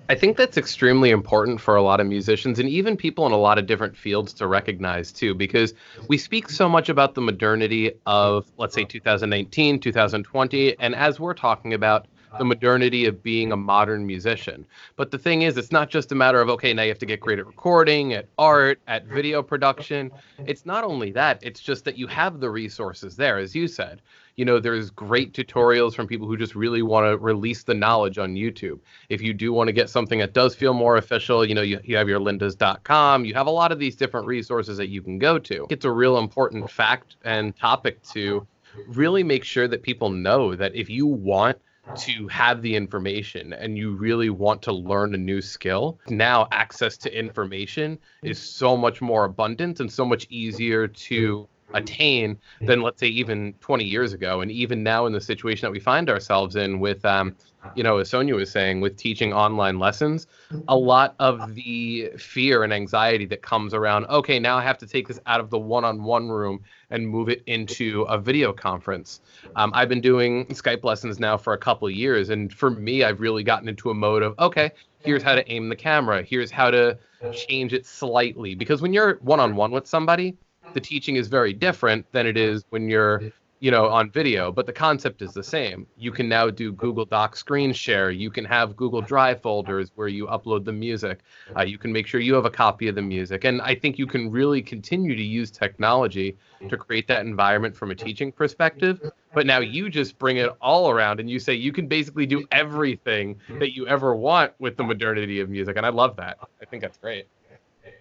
[0.10, 3.38] I think that's extremely important for a lot of musicians and even people in a
[3.38, 5.74] lot of different fields to recognize too, because
[6.08, 11.34] we speak so much about the modernity of, let's say, 2019, 2020, and as we're
[11.34, 14.66] talking about the modernity of being a modern musician.
[14.96, 17.06] But the thing is, it's not just a matter of, okay, now you have to
[17.06, 20.12] get great at recording, at art, at video production.
[20.46, 24.02] It's not only that, it's just that you have the resources there, as you said.
[24.38, 28.20] You know, there's great tutorials from people who just really want to release the knowledge
[28.20, 28.80] on YouTube.
[29.10, 31.80] If you do want to get something that does feel more official, you know, you,
[31.84, 35.18] you have your lyndas.com, you have a lot of these different resources that you can
[35.18, 35.66] go to.
[35.72, 38.46] It's a real important fact and topic to
[38.88, 41.58] really make sure that people know that if you want
[41.96, 46.98] to have the information and you really want to learn a new skill, now access
[46.98, 53.00] to information is so much more abundant and so much easier to attain than let's
[53.00, 54.42] say even 20 years ago.
[54.42, 57.36] And even now in the situation that we find ourselves in with um,
[57.76, 60.28] you know as sonia was saying with teaching online lessons
[60.70, 64.88] a lot of the fear and anxiety that comes around okay now i have to
[64.88, 69.20] take this out of the one-on-one room and move it into a video conference.
[69.58, 73.20] Um, i've been doing skype lessons now for a couple years and for me i've
[73.20, 74.72] really gotten into a mode of okay
[75.08, 76.22] here's how to aim the camera.
[76.22, 76.98] Here's how to
[77.32, 78.56] change it slightly.
[78.56, 80.36] Because when you're one-on-one with somebody
[80.74, 83.22] the teaching is very different than it is when you're
[83.60, 85.88] you know on video but the concept is the same.
[85.98, 88.12] You can now do google doc screen share.
[88.12, 91.22] You can have google drive folders where you upload the music.
[91.58, 93.46] Uh, you can make sure you have a copy of the music.
[93.46, 96.38] And i think you can really continue to use technology
[96.70, 99.00] to create that environment from a teaching perspective.
[99.34, 102.46] But now you just bring it all around and you say you can basically do
[102.52, 105.78] everything that you ever want with the modernity of music.
[105.78, 106.38] And i love that.
[106.62, 107.28] I think that's great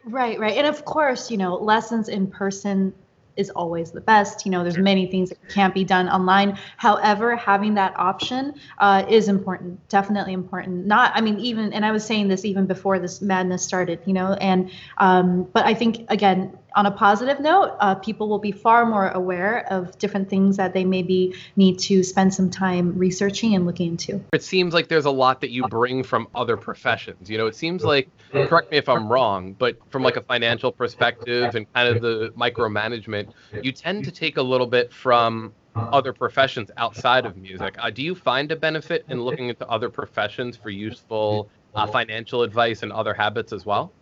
[0.07, 0.57] Right, right.
[0.57, 2.95] And of course, you know, lessons in person
[3.37, 4.47] is always the best.
[4.47, 6.59] You know, there's many things that can't be done online.
[6.77, 10.87] However, having that option uh, is important, definitely important.
[10.87, 14.15] Not, I mean, even, and I was saying this even before this madness started, you
[14.15, 18.53] know, and, um, but I think, again, on a positive note, uh, people will be
[18.53, 23.55] far more aware of different things that they maybe need to spend some time researching
[23.55, 24.23] and looking into.
[24.35, 27.31] It seems like there's a lot that you bring from other professions.
[27.31, 30.71] You know, it seems like, correct me if I'm wrong, but from like a financial
[30.71, 36.13] perspective and kind of the micromanagement, you tend to take a little bit from other
[36.13, 37.75] professions outside of music.
[37.79, 42.43] Uh, do you find a benefit in looking into other professions for useful uh, financial
[42.43, 43.93] advice and other habits as well?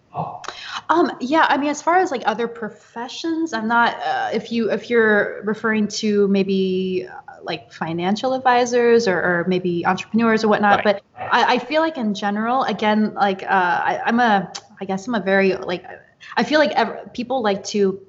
[0.89, 3.97] Um, yeah, I mean, as far as like other professions, I'm not.
[4.05, 9.85] Uh, if you if you're referring to maybe uh, like financial advisors or, or maybe
[9.87, 11.01] entrepreneurs or whatnot, right.
[11.17, 15.07] but I, I, feel like in general, again, like uh, I, I'm a, I guess
[15.07, 15.85] I'm a very like,
[16.37, 18.01] I feel like ever, people like to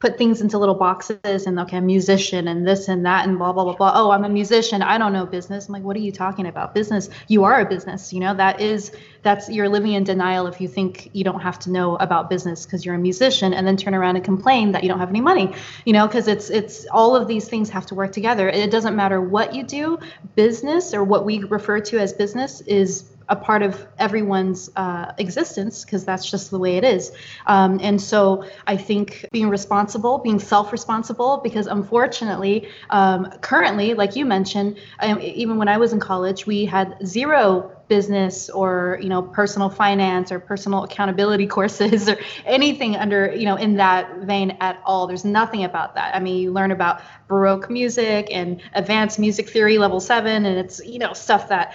[0.00, 3.52] put things into little boxes and okay, I'm musician and this and that and blah
[3.52, 3.92] blah blah blah.
[3.94, 4.80] Oh, I'm a musician.
[4.82, 5.68] I don't know business.
[5.68, 6.74] I'm like, what are you talking about?
[6.74, 7.10] Business.
[7.28, 8.12] You are a business.
[8.12, 11.58] You know that is that's you're living in denial if you think you don't have
[11.60, 14.82] to know about business because you're a musician and then turn around and complain that
[14.82, 15.54] you don't have any money.
[15.84, 18.48] You know, because it's it's all of these things have to work together.
[18.48, 19.98] It doesn't matter what you do.
[20.34, 25.84] Business or what we refer to as business is a part of everyone's uh, existence
[25.84, 27.12] because that's just the way it is.
[27.46, 34.16] Um, and so I think being responsible, being self responsible, because unfortunately, um, currently, like
[34.16, 39.08] you mentioned, um, even when I was in college, we had zero business or you
[39.08, 42.16] know personal finance or personal accountability courses or
[42.46, 46.36] anything under you know in that vein at all there's nothing about that i mean
[46.36, 51.12] you learn about baroque music and advanced music theory level 7 and it's you know
[51.12, 51.74] stuff that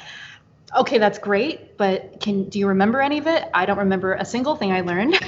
[0.75, 3.49] okay that's great but can do you remember any of it?
[3.53, 5.19] I don't remember a single thing i learned.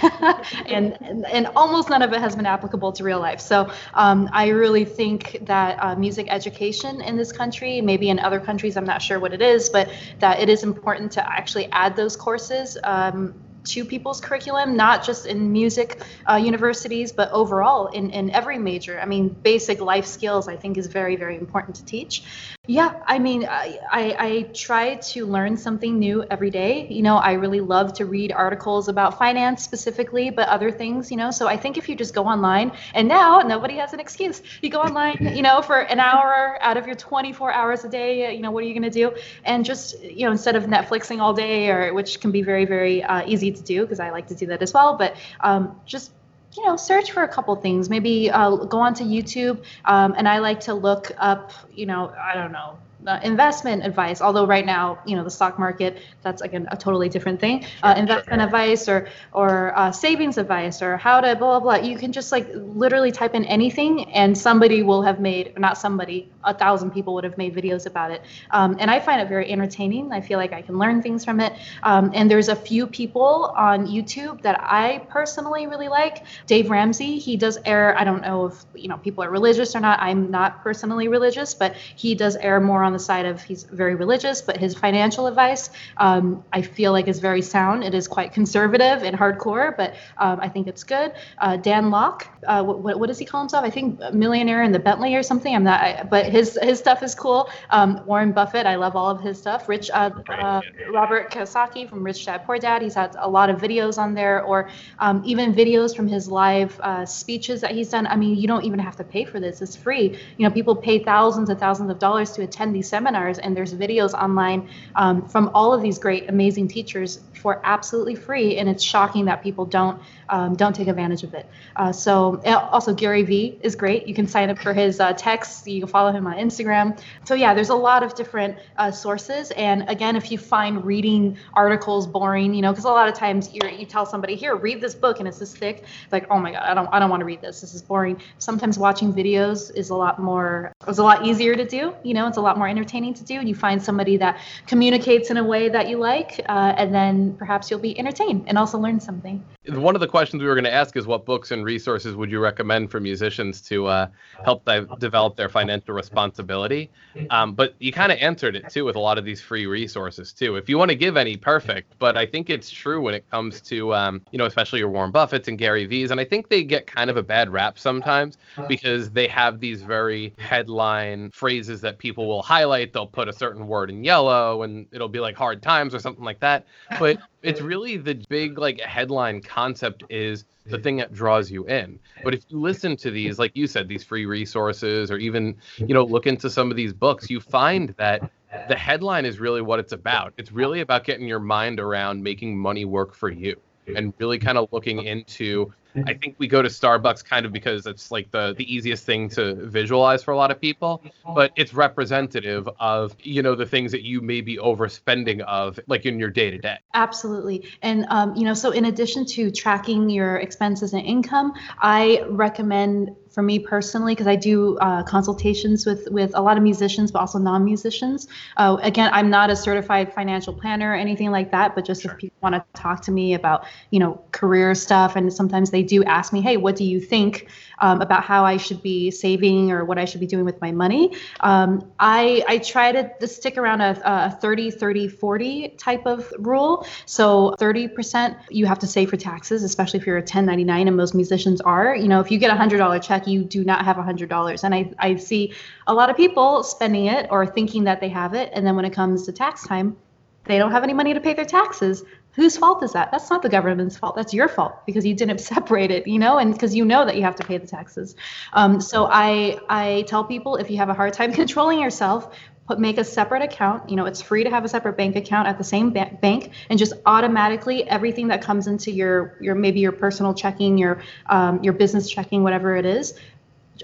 [0.66, 3.40] And, and, and almost none of it has been applicable to real life.
[3.40, 8.40] So um, i really think that uh, music education in this country maybe in other
[8.40, 11.96] countries i'm not sure what it is but that it is important to actually add
[11.96, 13.34] those courses um,
[13.70, 19.00] to people's curriculum, not just in music uh, universities, but overall in, in every major.
[19.00, 22.24] I mean, basic life skills I think is very, very important to teach.
[22.70, 26.86] Yeah, I mean, I, I, I try to learn something new every day.
[26.90, 31.16] You know, I really love to read articles about finance specifically, but other things, you
[31.16, 31.32] know.
[31.32, 34.42] So I think if you just go online, and now nobody has an excuse.
[34.62, 38.36] You go online, you know, for an hour out of your 24 hours a day,
[38.36, 39.16] you know, what are you going to do?
[39.46, 43.02] And just, you know, instead of Netflixing all day, or which can be very, very
[43.02, 46.12] uh, easy to do because I like to do that as well, but um, just
[46.56, 47.90] you know, search for a couple things.
[47.90, 52.34] Maybe uh, go onto YouTube, um, and I like to look up, you know, I
[52.34, 54.22] don't know, uh, investment advice.
[54.22, 57.66] Although right now, you know, the stock market, that's again a totally different thing.
[57.84, 61.88] Uh, investment advice or or uh, savings advice or how to blah blah blah.
[61.88, 66.32] You can just like literally type in anything, and somebody will have made, not somebody,
[66.44, 68.22] a thousand people would have made videos about it.
[68.52, 70.12] Um, and I find it very entertaining.
[70.12, 71.54] I feel like I can learn things from it.
[71.84, 76.26] Um, and there's a few people on YouTube that I personally really like.
[76.48, 77.98] Dave Ramsey, he does air.
[77.98, 80.00] I don't know if you know people are religious or not.
[80.00, 83.96] I'm not personally religious, but he does air more on the side of he's very
[83.96, 87.84] religious, but his financial advice um, I feel like is very sound.
[87.84, 91.14] It is quite conservative and hardcore, but um, I think it's good.
[91.38, 93.64] Uh, Dan Lok, uh, what, what does he call himself?
[93.64, 95.54] I think millionaire in the Bentley or something.
[95.54, 97.50] I'm not, I, but his his stuff is cool.
[97.70, 99.68] Um, Warren Buffett, I love all of his stuff.
[99.70, 103.60] Rich uh, uh Robert Kiyosaki from Rich Dad Poor Dad, he's had a lot of
[103.60, 104.70] videos on there, or
[105.00, 108.08] um, even videos from his live uh, speeches that he's done.
[108.08, 110.18] I mean, you don't even have to pay for this; it's free.
[110.38, 113.74] You know, people pay thousands and thousands of dollars to attend these seminars, and there's
[113.74, 118.58] videos online um, from all of these great, amazing teachers for absolutely free.
[118.58, 121.46] And it's shocking that people don't um, don't take advantage of it.
[121.76, 124.08] Uh, so also Gary Vee is great.
[124.08, 125.66] You can sign up for his uh, texts.
[125.66, 127.00] You can follow him on Instagram.
[127.24, 129.52] So yeah, there's a lot of different uh, sources.
[129.52, 133.54] And again, if you find reading articles boring, you know, because a lot of times
[133.54, 135.84] you you tell somebody here, read this book, and it's this thick.
[136.12, 137.62] Like, oh my god, I don't I don't want to read this.
[137.62, 138.22] This is boring.
[138.38, 140.74] Sometimes watching videos is a lot more.
[140.88, 141.94] It's a lot easier to do.
[142.04, 143.40] You know, it's a lot more entertaining to do.
[143.40, 147.36] And you find somebody that communicates in a way that you like, uh, and then
[147.38, 149.44] perhaps you'll be entertained and also learn something.
[149.68, 152.32] One of the questions we were going to ask is what books and resources would
[152.32, 154.08] you recommend for musicians to uh,
[154.46, 154.68] help
[155.00, 156.90] develop their financial responsibility?
[157.32, 160.32] Um, but you kind of answered it too with a lot of these free resources
[160.32, 160.56] too.
[160.56, 161.94] If you want to give any, perfect.
[162.00, 165.12] But I think it's true when it comes to um, you know especially your Warren
[165.12, 168.38] Buffett's and Gary Vee's, and I think they get kind of a bad rap sometimes
[168.68, 172.94] because they have these very headline phrases that people will highlight.
[172.94, 176.24] They'll put a certain word in yellow, and it'll be like hard times or something
[176.24, 176.66] like that.
[177.00, 182.00] But it's really the big like headline concept is the thing that draws you in.
[182.24, 185.94] But if you listen to these, like you said, these free resources, or even you
[185.94, 188.30] know look into some of these books, you find that
[188.68, 190.34] the headline is really what it's about.
[190.38, 193.60] It's really about getting your mind around making money work for you
[193.96, 195.72] and really kind of looking into
[196.06, 199.30] I think we go to Starbucks kind of because it's like the the easiest thing
[199.30, 201.04] to visualize for a lot of people,
[201.36, 206.06] but it's representative of you know the things that you may be overspending of like
[206.06, 206.78] in your day to day.
[206.94, 212.24] Absolutely, and um, you know, so in addition to tracking your expenses and income, I
[212.30, 217.12] recommend for me personally, because I do uh, consultations with with a lot of musicians,
[217.12, 218.28] but also non-musicians.
[218.58, 222.14] Uh, again, I'm not a certified financial planner or anything like that, but just sure.
[222.14, 225.77] if people want to talk to me about you know career stuff, and sometimes they
[225.84, 227.48] do ask me, hey, what do you think
[227.80, 230.72] um, about how I should be saving or what I should be doing with my
[230.72, 231.16] money?
[231.42, 236.88] Um, I I try to, stick around a, a 30, 30, 40 type of rule.
[237.06, 241.14] So 30% you have to save for taxes, especially if you're a 1099, and most
[241.14, 241.94] musicians are.
[241.94, 244.64] You know, if you get a hundred dollar check you do not have $100.
[244.64, 245.54] And I, I see
[245.86, 248.50] a lot of people spending it or thinking that they have it.
[248.54, 249.98] And then when it comes to tax time,
[250.46, 252.04] they don't have any money to pay their taxes.
[252.38, 253.10] Whose fault is that?
[253.12, 254.16] That's not the government's fault.
[254.16, 257.16] That's your fault because you didn't separate it, you know, and because you know that
[257.16, 258.16] you have to pay the taxes.
[258.54, 262.80] Um, so I I tell people if you have a hard time controlling yourself, put
[262.80, 263.90] make a separate account.
[263.90, 266.52] You know, it's free to have a separate bank account at the same ba- bank,
[266.70, 271.64] and just automatically everything that comes into your your maybe your personal checking, your um,
[271.64, 273.16] your business checking, whatever it is,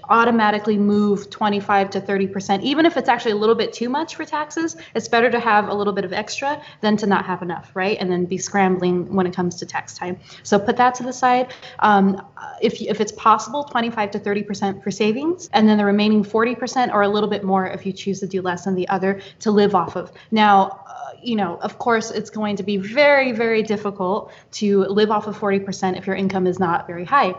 [0.08, 4.24] automatically move 25 to 30%, even if it's actually a little bit too much for
[4.24, 4.76] taxes.
[4.94, 7.96] It's better to have a little bit of extra than to not have enough, right?
[8.00, 10.18] And then be scrambling when it comes to tax time.
[10.42, 11.52] So put that to the side.
[11.78, 12.26] Um,
[12.60, 17.02] if, if it's possible, 25 to 30% for savings, and then the remaining 40% or
[17.02, 19.74] a little bit more if you choose to do less than the other to live
[19.74, 20.12] off of.
[20.30, 25.10] Now, uh, you know, of course, it's going to be very, very difficult to live
[25.10, 27.34] off of 40% if your income is not very high.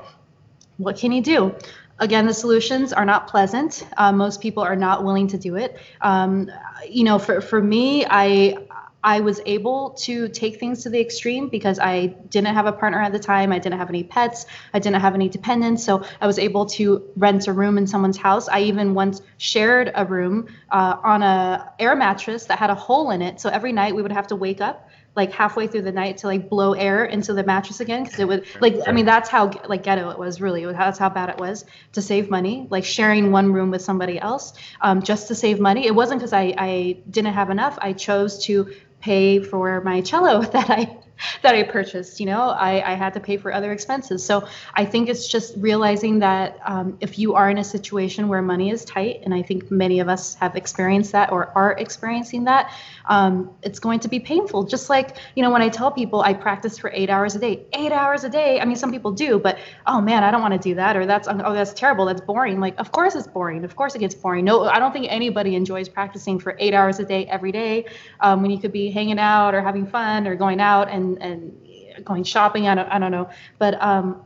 [0.78, 1.56] What can you do?
[2.00, 3.86] Again, the solutions are not pleasant.
[3.98, 5.80] Uh, most people are not willing to do it.
[6.02, 6.52] Um,
[6.89, 8.58] you know, for, for me, I
[9.06, 13.00] I was able to take things to the extreme because I didn't have a partner
[13.00, 13.52] at the time.
[13.52, 14.48] I didn't have any pets.
[14.74, 15.84] I didn't have any dependents.
[15.84, 18.50] So I was able to rent a room in someone's house.
[18.50, 23.12] I even once shared a room uh, on a air mattress that had a hole
[23.12, 23.39] in it.
[23.39, 24.85] So every night we would have to wake up
[25.16, 28.28] like halfway through the night to like blow air into the mattress again because it
[28.28, 30.66] would like I mean that's how like ghetto it was really.
[30.66, 34.53] That's how bad it was to save money like sharing one room with somebody else
[34.82, 35.86] um, just to save money.
[35.86, 37.78] It wasn't because I I didn't have enough.
[37.82, 40.97] I chose to pay for my cello that I
[41.41, 42.20] that I purchased.
[42.20, 44.24] You know, I, I had to pay for other expenses.
[44.24, 48.41] So I think it's just realizing that um, if you are in a situation where
[48.41, 52.45] money is tight, and I think many of us have experienced that or are experiencing
[52.45, 52.72] that,
[53.05, 54.63] um, it's going to be painful.
[54.63, 57.66] Just like, you know, when I tell people I practice for eight hours a day,
[57.74, 58.59] eight hours a day.
[58.59, 59.57] I mean, some people do, but
[59.88, 62.59] oh man, I don't want to do that, or that's oh that's terrible, that's boring.
[62.59, 63.63] Like, of course it's boring.
[63.63, 64.45] Of course it gets boring.
[64.45, 67.86] No, I don't think anybody enjoys practicing for eight hours a day every day
[68.20, 71.22] um, when you could be hanging out or having fun or going out and and
[71.22, 72.68] and going shopping.
[72.68, 74.22] I don't, I don't know, but um,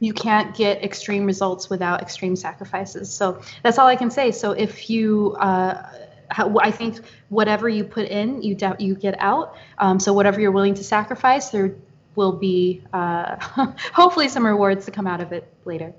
[0.00, 3.12] you can't get extreme results without extreme sacrifices.
[3.12, 4.30] So that's all I can say.
[4.32, 5.86] So if you, uh,
[6.30, 9.56] I think whatever you put in, you doubt you get out.
[9.78, 11.74] Um, so whatever you're willing to sacrifice, there
[12.16, 13.36] will be uh,
[13.92, 15.94] hopefully some rewards to come out of it later.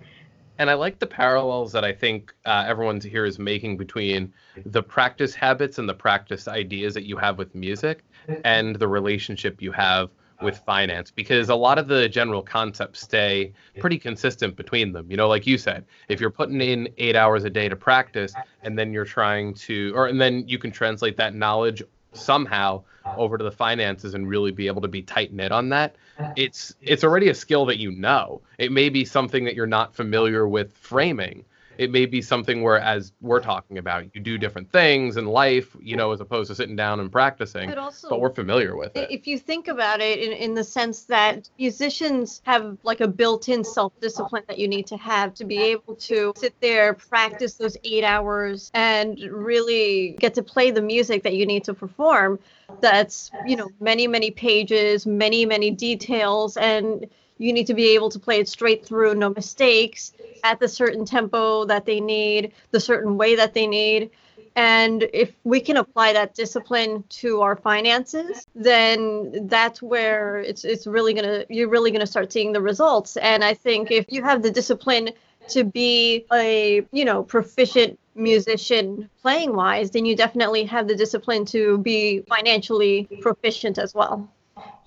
[0.57, 4.32] And I like the parallels that I think uh, everyone here is making between
[4.66, 8.03] the practice habits and the practice ideas that you have with music
[8.43, 10.09] and the relationship you have
[10.41, 15.09] with finance because a lot of the general concepts stay pretty consistent between them.
[15.09, 18.34] You know, like you said, if you're putting in eight hours a day to practice
[18.63, 22.84] and then you're trying to, or and then you can translate that knowledge somehow
[23.17, 25.95] over to the finances and really be able to be tight knit on that
[26.36, 29.93] it's it's already a skill that you know it may be something that you're not
[29.93, 31.43] familiar with framing
[31.78, 35.76] it may be something where as we're talking about you do different things in life
[35.80, 38.95] you know as opposed to sitting down and practicing but, also, but we're familiar with
[38.95, 39.09] it.
[39.11, 43.63] if you think about it in, in the sense that musicians have like a built-in
[43.63, 48.03] self-discipline that you need to have to be able to sit there practice those eight
[48.03, 52.39] hours and really get to play the music that you need to perform.
[52.82, 57.07] That's you know many many pages many many details and
[57.38, 60.14] you need to be able to play it straight through, no mistakes,
[60.44, 64.12] at the certain tempo that they need, the certain way that they need.
[64.56, 70.88] And if we can apply that discipline to our finances, then that's where it's it's
[70.88, 73.18] really gonna you're really gonna start seeing the results.
[73.18, 75.10] And I think if you have the discipline
[75.50, 81.44] to be a you know proficient musician playing wise, then you definitely have the discipline
[81.48, 84.30] to be financially proficient as well.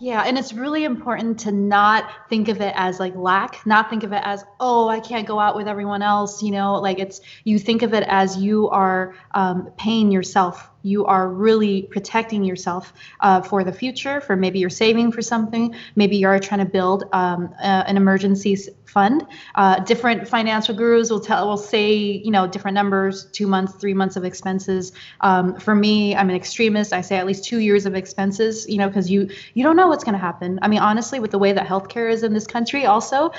[0.01, 4.05] Yeah, and it's really important to not think of it as like lack, not think
[4.05, 6.41] of it as, oh, I can't go out with everyone else.
[6.41, 11.05] You know, like it's, you think of it as you are um, paying yourself you
[11.05, 14.21] are really protecting yourself uh, for the future.
[14.21, 18.57] For maybe you're saving for something, maybe you're trying to build um, uh, an emergency
[18.87, 19.27] fund.
[19.55, 23.95] Uh, different financial gurus will tell will say you know different numbers, two months, three
[23.95, 24.93] months of expenses.
[25.21, 26.93] Um, for me, I'm an extremist.
[26.93, 28.67] I say at least two years of expenses.
[28.69, 30.59] You know, because you you don't know what's going to happen.
[30.63, 33.33] I mean, honestly, with the way that healthcare is in this country, also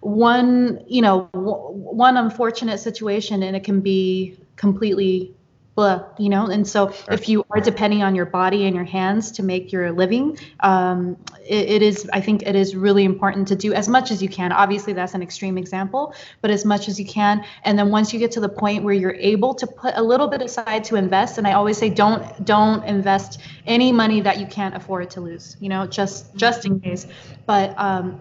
[0.00, 5.34] one you know one unfortunate situation and it can be completely
[5.74, 6.46] blah, you know.
[6.46, 9.92] And so, if you are depending on your body and your hands to make your
[9.92, 11.16] living, um,
[11.46, 14.28] it, it is, I think, it is really important to do as much as you
[14.28, 14.52] can.
[14.52, 17.44] Obviously, that's an extreme example, but as much as you can.
[17.64, 20.28] And then once you get to the point where you're able to put a little
[20.28, 24.46] bit aside to invest, and I always say, don't don't invest any money that you
[24.46, 25.56] can't afford to lose.
[25.60, 27.06] You know, just just in case.
[27.46, 28.20] But um,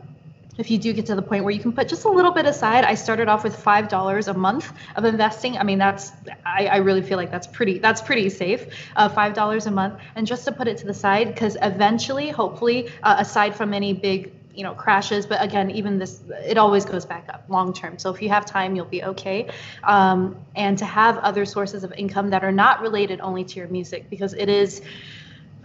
[0.57, 2.45] if you do get to the point where you can put just a little bit
[2.45, 5.57] aside i started off with five dollars a month of investing.
[5.57, 6.11] I mean that's
[6.45, 9.99] I, I, really feel like that's pretty that's pretty safe uh, five dollars a month.
[10.15, 13.93] And just to put it to the side because eventually hopefully uh, aside from any
[13.93, 17.97] big you know crashes but again even this it always goes back up long term.
[17.97, 19.49] So if you have time you'll be okay.
[19.83, 23.67] Um, and to have other sources of income that are not related only to your
[23.67, 24.81] music because it is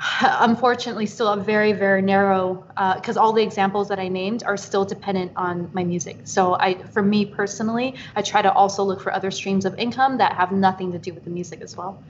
[0.22, 2.64] unfortunately still a very very narrow
[2.96, 6.18] because uh, all the examples that i named are still dependent on my music.
[6.24, 10.18] So i for me personally i try to also look for other streams of income
[10.18, 12.00] that have nothing to do with the music as well.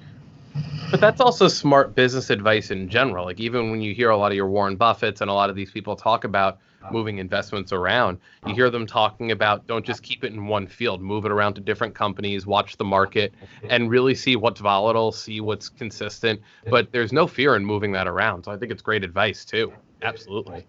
[0.90, 3.24] But that's also smart business advice in general.
[3.24, 5.56] Like even when you hear a lot of your warren buffetts and a lot of
[5.56, 6.58] these people talk about
[6.92, 8.18] moving investments around.
[8.46, 11.54] You hear them talking about don't just keep it in one field, move it around
[11.54, 13.34] to different companies, watch the market,
[13.68, 16.40] and really see what's volatile, see what's consistent.
[16.70, 18.44] But there's no fear in moving that around.
[18.44, 19.72] So I think it's great advice too.
[20.02, 20.66] Absolutely.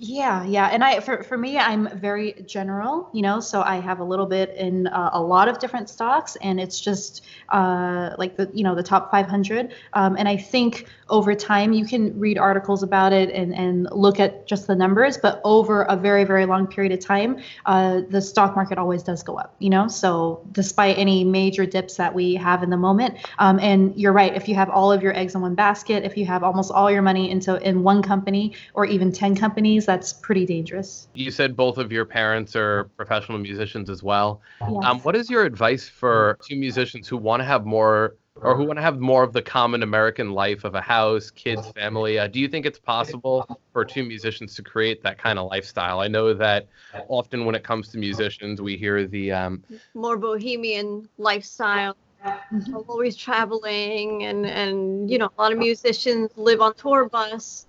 [0.00, 3.40] Yeah, yeah, and I for for me, I'm very general, you know.
[3.40, 6.80] So I have a little bit in uh, a lot of different stocks, and it's
[6.80, 9.72] just uh, like the you know the top 500.
[9.94, 14.20] Um, and I think over time you can read articles about it and and look
[14.20, 18.22] at just the numbers, but over a very very long period of time, uh, the
[18.22, 19.88] stock market always does go up, you know.
[19.88, 24.32] So despite any major dips that we have in the moment, um, and you're right,
[24.36, 26.88] if you have all of your eggs in one basket, if you have almost all
[26.88, 31.08] your money into in one company or even 10 companies that's pretty dangerous.
[31.14, 34.42] You said both of your parents are professional musicians as well.
[34.60, 34.84] Yes.
[34.84, 38.64] Um, what is your advice for two musicians who want to have more or who
[38.64, 42.20] want to have more of the common American life of a house, kids, family.
[42.20, 45.98] Uh, do you think it's possible for two musicians to create that kind of lifestyle?
[45.98, 46.68] I know that
[47.08, 49.64] often when it comes to musicians, we hear the um,
[49.94, 51.96] more bohemian lifestyle.
[52.24, 52.76] Mm-hmm.
[52.88, 57.66] Always traveling, and and you know a lot of musicians live on tour bus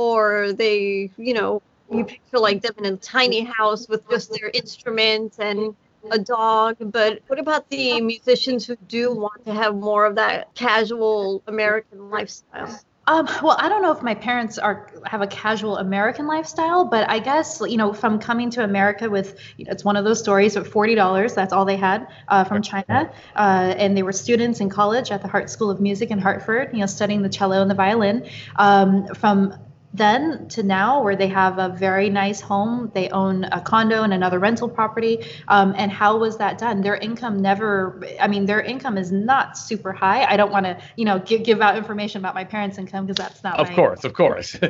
[0.00, 1.60] or they, you know,
[1.92, 5.76] you picture like them in a tiny house with just their instruments and
[6.10, 6.76] a dog.
[6.80, 12.08] But what about the musicians who do want to have more of that casual American
[12.08, 12.80] lifestyle?
[13.06, 17.10] Um, well, I don't know if my parents are have a casual American lifestyle, but
[17.10, 20.20] I guess you know from coming to America with you know, it's one of those
[20.20, 21.34] stories of forty dollars.
[21.34, 25.22] That's all they had uh, from China, uh, and they were students in college at
[25.22, 26.70] the Hartt School of Music in Hartford.
[26.72, 28.28] You know, studying the cello and the violin.
[28.56, 29.54] Um, from
[29.92, 34.12] then to now where they have a very nice home they own a condo and
[34.14, 36.80] another rental property um, and how was that done?
[36.80, 40.24] Their income never i mean their income is not super high.
[40.24, 43.16] I don't want to you know give, give out information about my parents income because
[43.16, 44.56] that's not of my, course of course.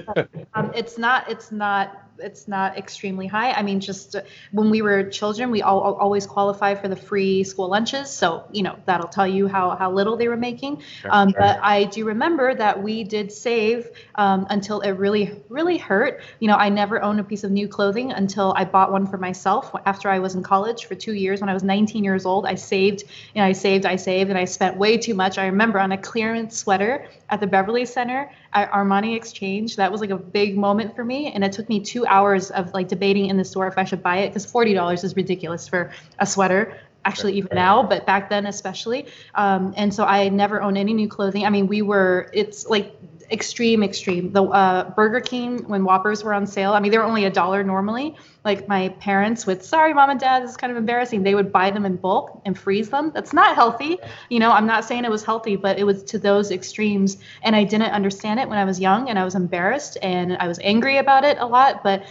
[0.55, 3.53] Um, it's not it's not it's not extremely high.
[3.53, 7.45] I mean, just uh, when we were children, we all, always qualify for the free
[7.45, 8.11] school lunches.
[8.11, 10.83] So, you know, that'll tell you how, how little they were making.
[11.01, 11.41] Sure, um, sure.
[11.41, 16.21] But I do remember that we did save um, until it really, really hurt.
[16.39, 19.19] You know, I never owned a piece of new clothing until I bought one for
[19.19, 21.41] myself after I was in college for two years.
[21.41, 23.05] When I was 19 years old, I saved,
[23.35, 25.39] you know, I saved, I saved, and I spent way too much.
[25.39, 29.77] I remember on a clearance sweater at the Beverly Center at Armani Exchange.
[29.77, 31.33] That was like a big moment for me.
[31.33, 34.03] And it took me two hours of like debating in the store if I should
[34.03, 38.45] buy it because $40 is ridiculous for a sweater actually even now but back then
[38.45, 42.67] especially um, and so i never owned any new clothing i mean we were it's
[42.67, 42.95] like
[43.31, 44.33] extreme, extreme.
[44.33, 46.73] The uh, Burger King when Whoppers were on sale.
[46.73, 48.17] I mean, they were only a dollar normally.
[48.45, 51.23] Like my parents would, sorry, mom and dad, this is kind of embarrassing.
[51.23, 53.13] They would buy them in bulk and freeze them.
[53.15, 53.99] That's not healthy.
[54.31, 57.19] You know, I'm not saying it was healthy, but it was to those extremes.
[57.43, 60.49] And I didn't understand it when I was young, and I was embarrassed and I
[60.49, 61.83] was angry about it a lot.
[61.83, 62.05] But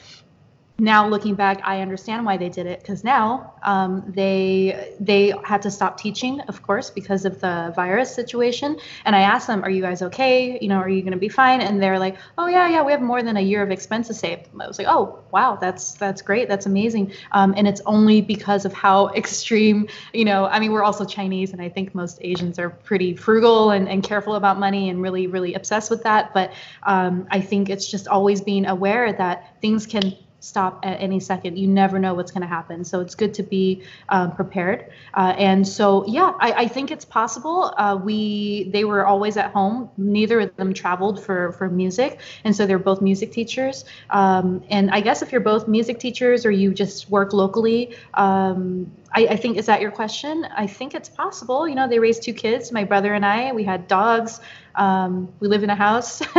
[0.79, 5.61] now looking back, I understand why they did it because now um, they they had
[5.63, 8.77] to stop teaching, of course, because of the virus situation.
[9.05, 10.57] And I asked them, "Are you guys okay?
[10.61, 12.91] You know, are you going to be fine?" And they're like, "Oh yeah, yeah, we
[12.91, 16.21] have more than a year of expenses saved." I was like, "Oh wow, that's that's
[16.21, 20.45] great, that's amazing." Um, and it's only because of how extreme, you know.
[20.45, 24.03] I mean, we're also Chinese, and I think most Asians are pretty frugal and, and
[24.03, 26.33] careful about money and really really obsessed with that.
[26.33, 26.53] But
[26.83, 31.57] um, I think it's just always being aware that things can stop at any second.
[31.57, 32.83] You never know what's going to happen.
[32.83, 34.91] So it's good to be um, prepared.
[35.13, 37.73] Uh, and so, yeah, I, I think it's possible.
[37.77, 39.89] Uh, we they were always at home.
[39.97, 43.85] Neither of them traveled for for music, and so they're both music teachers.
[44.09, 47.95] Um, and I guess if you're both music teachers or you just work locally.
[48.13, 50.45] Um, I, I think is that your question?
[50.55, 51.67] I think it's possible.
[51.67, 52.71] You know, they raised two kids.
[52.71, 53.51] My brother and I.
[53.53, 54.39] We had dogs.
[54.75, 56.21] Um, we live in a house.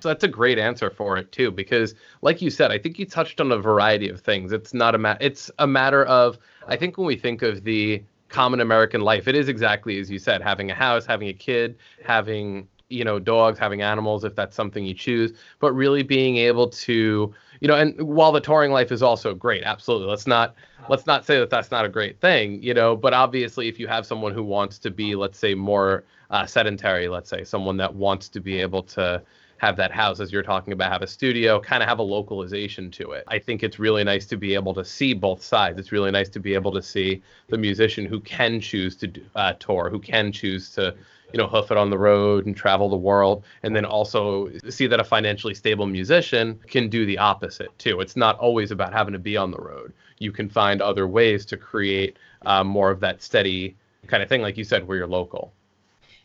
[0.00, 3.06] so that's a great answer for it too, because like you said, I think you
[3.06, 4.52] touched on a variety of things.
[4.52, 8.02] It's not a ma- it's a matter of I think when we think of the
[8.28, 11.76] common American life, it is exactly as you said, having a house, having a kid,
[12.04, 16.68] having you know dogs, having animals if that's something you choose, but really being able
[16.68, 20.08] to you know, and while the touring life is also great, absolutely.
[20.08, 20.54] Let's not
[20.88, 22.96] let's not say that that's not a great thing, you know.
[22.96, 27.08] But obviously, if you have someone who wants to be, let's say, more uh, sedentary,
[27.08, 29.22] let's say, someone that wants to be able to
[29.58, 32.90] have that house, as you're talking about, have a studio, kind of have a localization
[32.92, 33.24] to it.
[33.26, 35.78] I think it's really nice to be able to see both sides.
[35.78, 39.54] It's really nice to be able to see the musician who can choose to uh,
[39.54, 40.94] tour, who can choose to
[41.32, 43.44] you know, hoof it on the road and travel the world.
[43.62, 48.00] And then also see that a financially stable musician can do the opposite too.
[48.00, 49.92] It's not always about having to be on the road.
[50.18, 53.76] You can find other ways to create uh, more of that steady
[54.06, 55.52] kind of thing, like you said, where you're local.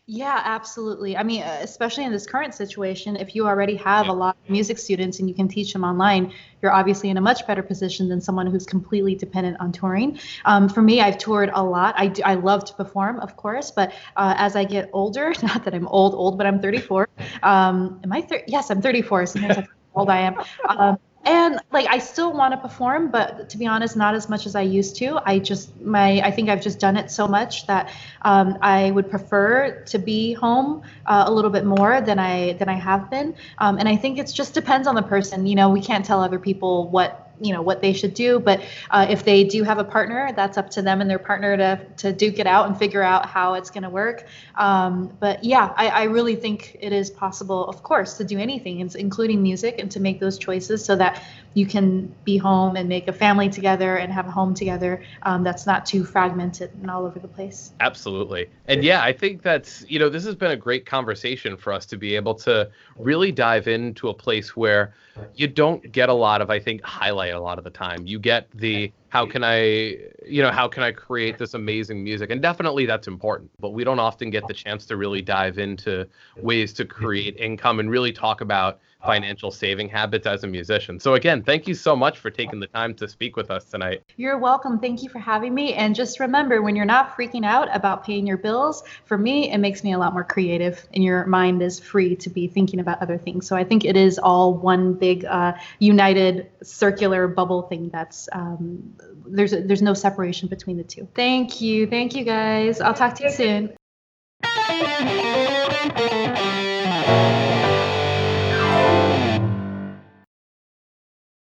[0.06, 1.16] Yeah, absolutely.
[1.16, 4.50] I mean, uh, especially in this current situation, if you already have a lot of
[4.50, 6.30] music students and you can teach them online,
[6.60, 10.18] you're obviously in a much better position than someone who's completely dependent on touring.
[10.44, 11.94] Um, for me, I've toured a lot.
[11.96, 15.64] I, do, I love to perform, of course, but uh, as I get older, not
[15.64, 17.08] that I'm old, old, but I'm 34.
[17.42, 18.20] Um, am I?
[18.20, 19.24] Thir- yes, I'm 34.
[19.24, 20.34] Sometimes I how old I am.
[20.68, 24.46] Um, and like i still want to perform but to be honest not as much
[24.46, 25.20] as i used to.
[25.24, 27.90] I just my i think i've just done it so much that
[28.22, 32.68] um, i would prefer to be home uh, a little bit more than i than
[32.68, 33.34] i have been.
[33.58, 35.46] Um, and i think it just depends on the person.
[35.46, 38.60] You know we can't tell other people what you know what they should do but
[38.90, 41.84] uh, if they do have a partner that's up to them and their partner to
[41.96, 44.26] to duke it out and figure out how it's going to work
[44.56, 48.80] um, but yeah I, I really think it is possible of course to do anything
[48.94, 51.22] including music and to make those choices so that
[51.54, 55.42] you can be home and make a family together and have a home together um,
[55.44, 57.72] that's not too fragmented and all over the place.
[57.80, 58.50] Absolutely.
[58.66, 61.86] And yeah, I think that's, you know, this has been a great conversation for us
[61.86, 64.94] to be able to really dive into a place where
[65.34, 68.06] you don't get a lot of, I think, highlight a lot of the time.
[68.06, 69.96] You get the, how can I,
[70.26, 72.30] you know, how can I create this amazing music?
[72.30, 76.06] And definitely that's important, but we don't often get the chance to really dive into
[76.36, 80.98] ways to create income and really talk about financial saving habits as a musician.
[80.98, 84.02] So, again, thank you so much for taking the time to speak with us tonight.
[84.16, 84.78] You're welcome.
[84.78, 85.74] Thank you for having me.
[85.74, 89.58] And just remember when you're not freaking out about paying your bills, for me, it
[89.58, 93.02] makes me a lot more creative, and your mind is free to be thinking about
[93.02, 93.46] other things.
[93.46, 98.94] So, I think it is all one big uh, united circular bubble thing that's um,
[99.26, 101.08] there's, a, there's no separation between the two.
[101.14, 101.86] Thank you.
[101.86, 102.80] Thank you guys.
[102.80, 103.74] I'll talk to you soon.